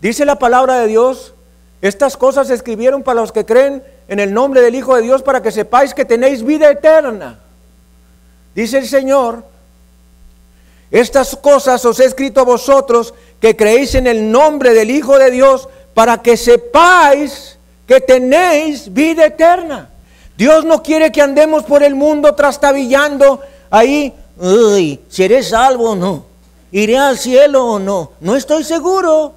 [0.00, 1.34] Dice la palabra de Dios,
[1.82, 5.24] estas cosas se escribieron para los que creen en el nombre del Hijo de Dios
[5.24, 7.40] para que sepáis que tenéis vida eterna.
[8.54, 9.44] Dice el Señor,
[10.92, 15.32] estas cosas os he escrito a vosotros que creéis en el nombre del Hijo de
[15.32, 17.54] Dios para que sepáis
[17.86, 19.90] que tenéis vida eterna.
[20.36, 26.26] Dios no quiere que andemos por el mundo trastabillando ahí, uy, ¿seré salvo o no?
[26.72, 28.12] ¿Iré al cielo o no?
[28.20, 29.32] No estoy seguro.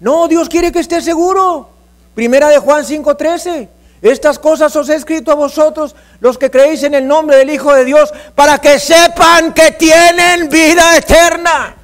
[0.00, 1.70] No, Dios quiere que esté seguro.
[2.14, 3.68] Primera de Juan 5:13.
[4.02, 7.72] Estas cosas os he escrito a vosotros, los que creéis en el nombre del Hijo
[7.74, 11.77] de Dios, para que sepan que tienen vida eterna.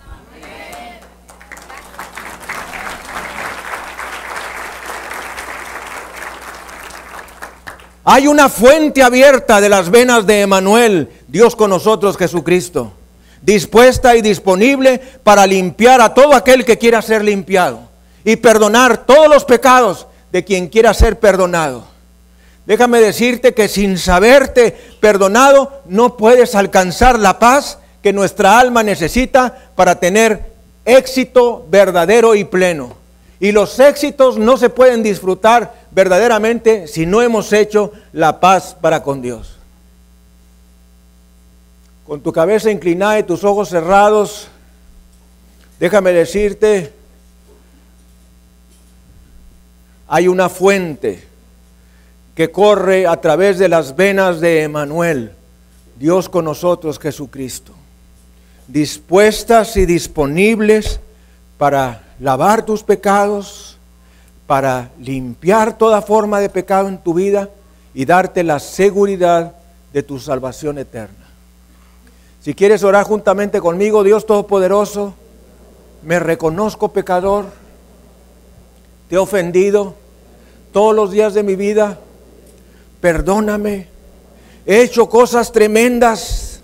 [8.04, 12.92] Hay una fuente abierta de las venas de Emanuel, Dios con nosotros, Jesucristo,
[13.40, 17.80] dispuesta y disponible para limpiar a todo aquel que quiera ser limpiado
[18.22, 21.86] y perdonar todos los pecados de quien quiera ser perdonado.
[22.66, 29.70] Déjame decirte que sin saberte perdonado no puedes alcanzar la paz que nuestra alma necesita
[29.74, 30.52] para tener
[30.84, 33.03] éxito verdadero y pleno.
[33.44, 39.02] Y los éxitos no se pueden disfrutar verdaderamente si no hemos hecho la paz para
[39.02, 39.58] con Dios.
[42.06, 44.48] Con tu cabeza inclinada y tus ojos cerrados,
[45.78, 46.90] déjame decirte,
[50.08, 51.28] hay una fuente
[52.34, 55.32] que corre a través de las venas de Emanuel,
[55.98, 57.74] Dios con nosotros, Jesucristo,
[58.68, 60.98] dispuestas y disponibles
[61.58, 63.76] para lavar tus pecados,
[64.46, 67.50] para limpiar toda forma de pecado en tu vida
[67.92, 69.52] y darte la seguridad
[69.92, 71.26] de tu salvación eterna.
[72.40, 75.12] Si quieres orar juntamente conmigo, Dios Todopoderoso,
[76.02, 77.44] me reconozco pecador,
[79.10, 79.94] te he ofendido
[80.72, 81.98] todos los días de mi vida,
[83.02, 83.88] perdóname,
[84.64, 86.60] he hecho cosas tremendas,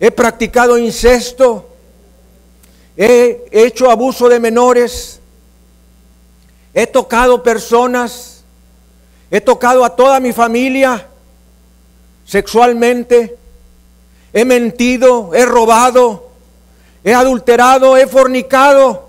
[0.00, 1.68] he practicado incesto,
[2.96, 5.20] he hecho abuso de menores,
[6.74, 8.44] he tocado personas,
[9.30, 11.06] he tocado a toda mi familia
[12.26, 13.36] sexualmente,
[14.32, 16.30] he mentido, he robado,
[17.04, 19.08] he adulterado, he fornicado,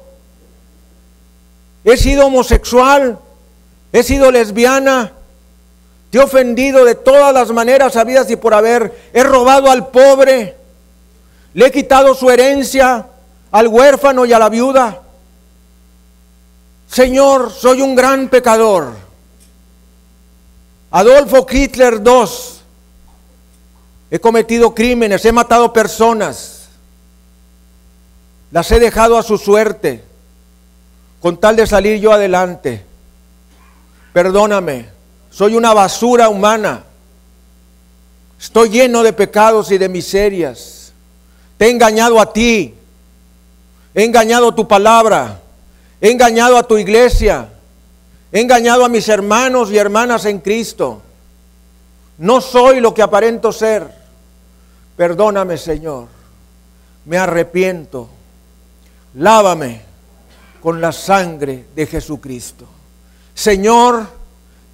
[1.84, 3.20] he sido homosexual,
[3.92, 5.14] he sido lesbiana,
[6.10, 10.56] te he ofendido de todas las maneras habidas y por haber, he robado al pobre,
[11.54, 13.08] le he quitado su herencia
[13.54, 15.00] al huérfano y a la viuda.
[16.88, 18.96] Señor, soy un gran pecador.
[20.90, 22.26] Adolfo Hitler II.
[24.10, 26.68] He cometido crímenes, he matado personas.
[28.52, 30.04] Las he dejado a su suerte
[31.22, 32.84] con tal de salir yo adelante.
[34.14, 34.90] Perdóname,
[35.30, 36.84] soy una basura humana.
[38.40, 40.92] Estoy lleno de pecados y de miserias.
[41.58, 42.80] Te he engañado a ti.
[43.94, 45.40] He engañado tu palabra.
[46.02, 47.50] He engañado a tu iglesia.
[48.32, 51.02] He engañado a mis hermanos y hermanas en Cristo.
[52.18, 53.88] No soy lo que aparento ser.
[54.98, 56.08] Perdóname, Señor.
[57.06, 58.10] Me arrepiento.
[59.16, 59.82] Lávame
[60.62, 62.66] con la sangre de Jesucristo.
[63.36, 64.08] Señor,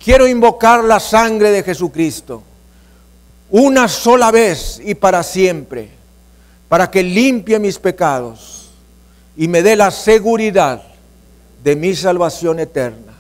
[0.02, 2.44] quiero invocar la sangre de Jesucristo
[3.52, 5.90] una sola vez y para siempre,
[6.68, 8.59] para que limpie mis pecados
[9.40, 10.84] y me dé la seguridad
[11.64, 13.14] de mi salvación eterna.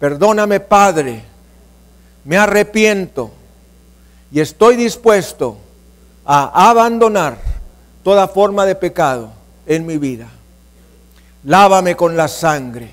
[0.00, 1.22] Perdóname, Padre,
[2.24, 3.30] me arrepiento
[4.32, 5.58] y estoy dispuesto
[6.24, 7.36] a abandonar
[8.02, 9.32] toda forma de pecado
[9.66, 10.28] en mi vida.
[11.44, 12.88] Lávame con la sangre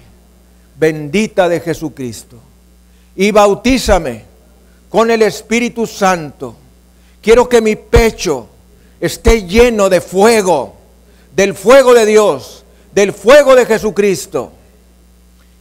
[0.78, 2.36] bendita de Jesucristo
[3.16, 4.26] y bautízame
[4.90, 6.54] con el Espíritu Santo.
[7.22, 8.50] Quiero que mi pecho
[9.00, 10.83] esté lleno de fuego,
[11.36, 12.64] del fuego de Dios,
[12.94, 14.52] del fuego de Jesucristo.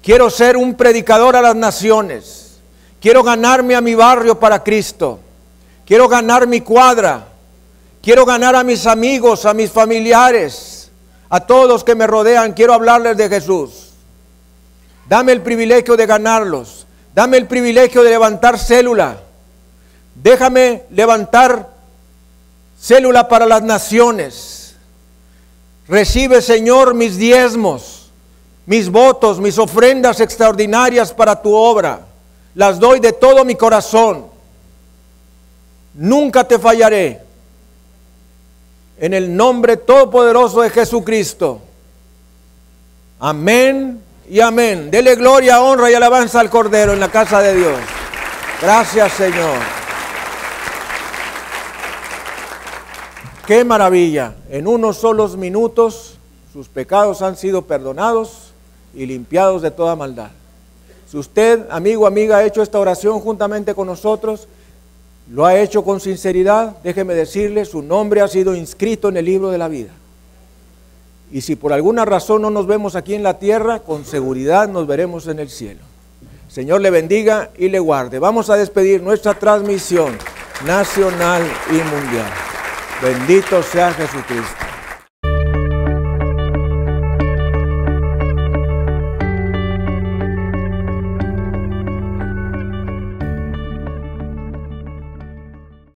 [0.02, 2.58] Quiero ser un predicador a las naciones.
[3.00, 5.20] Quiero ganarme a mi barrio para Cristo.
[5.86, 7.26] Quiero ganar mi cuadra.
[8.02, 10.90] Quiero ganar a mis amigos, a mis familiares,
[11.28, 12.52] a todos los que me rodean.
[12.52, 13.90] Quiero hablarles de Jesús.
[15.08, 16.86] Dame el privilegio de ganarlos.
[17.14, 19.18] Dame el privilegio de levantar célula.
[20.14, 21.68] Déjame levantar
[22.78, 24.61] célula para las naciones.
[25.88, 28.10] Recibe, Señor, mis diezmos,
[28.66, 32.06] mis votos, mis ofrendas extraordinarias para tu obra.
[32.54, 34.26] Las doy de todo mi corazón.
[35.94, 37.20] Nunca te fallaré.
[38.98, 41.60] En el nombre todopoderoso de Jesucristo.
[43.18, 44.90] Amén y amén.
[44.90, 47.78] Dele gloria, honra y alabanza al Cordero en la casa de Dios.
[48.60, 49.81] Gracias, Señor.
[53.52, 54.32] Qué maravilla.
[54.48, 56.14] En unos solos minutos
[56.54, 58.54] sus pecados han sido perdonados
[58.94, 60.30] y limpiados de toda maldad.
[61.06, 64.48] Si usted, amigo, amiga, ha hecho esta oración juntamente con nosotros,
[65.30, 69.50] lo ha hecho con sinceridad, déjeme decirle, su nombre ha sido inscrito en el libro
[69.50, 69.90] de la vida.
[71.30, 74.86] Y si por alguna razón no nos vemos aquí en la tierra, con seguridad nos
[74.86, 75.80] veremos en el cielo.
[76.48, 78.18] Señor le bendiga y le guarde.
[78.18, 80.16] Vamos a despedir nuestra transmisión
[80.64, 82.51] nacional y mundial.
[83.02, 84.71] Bendito sea Jesucristo.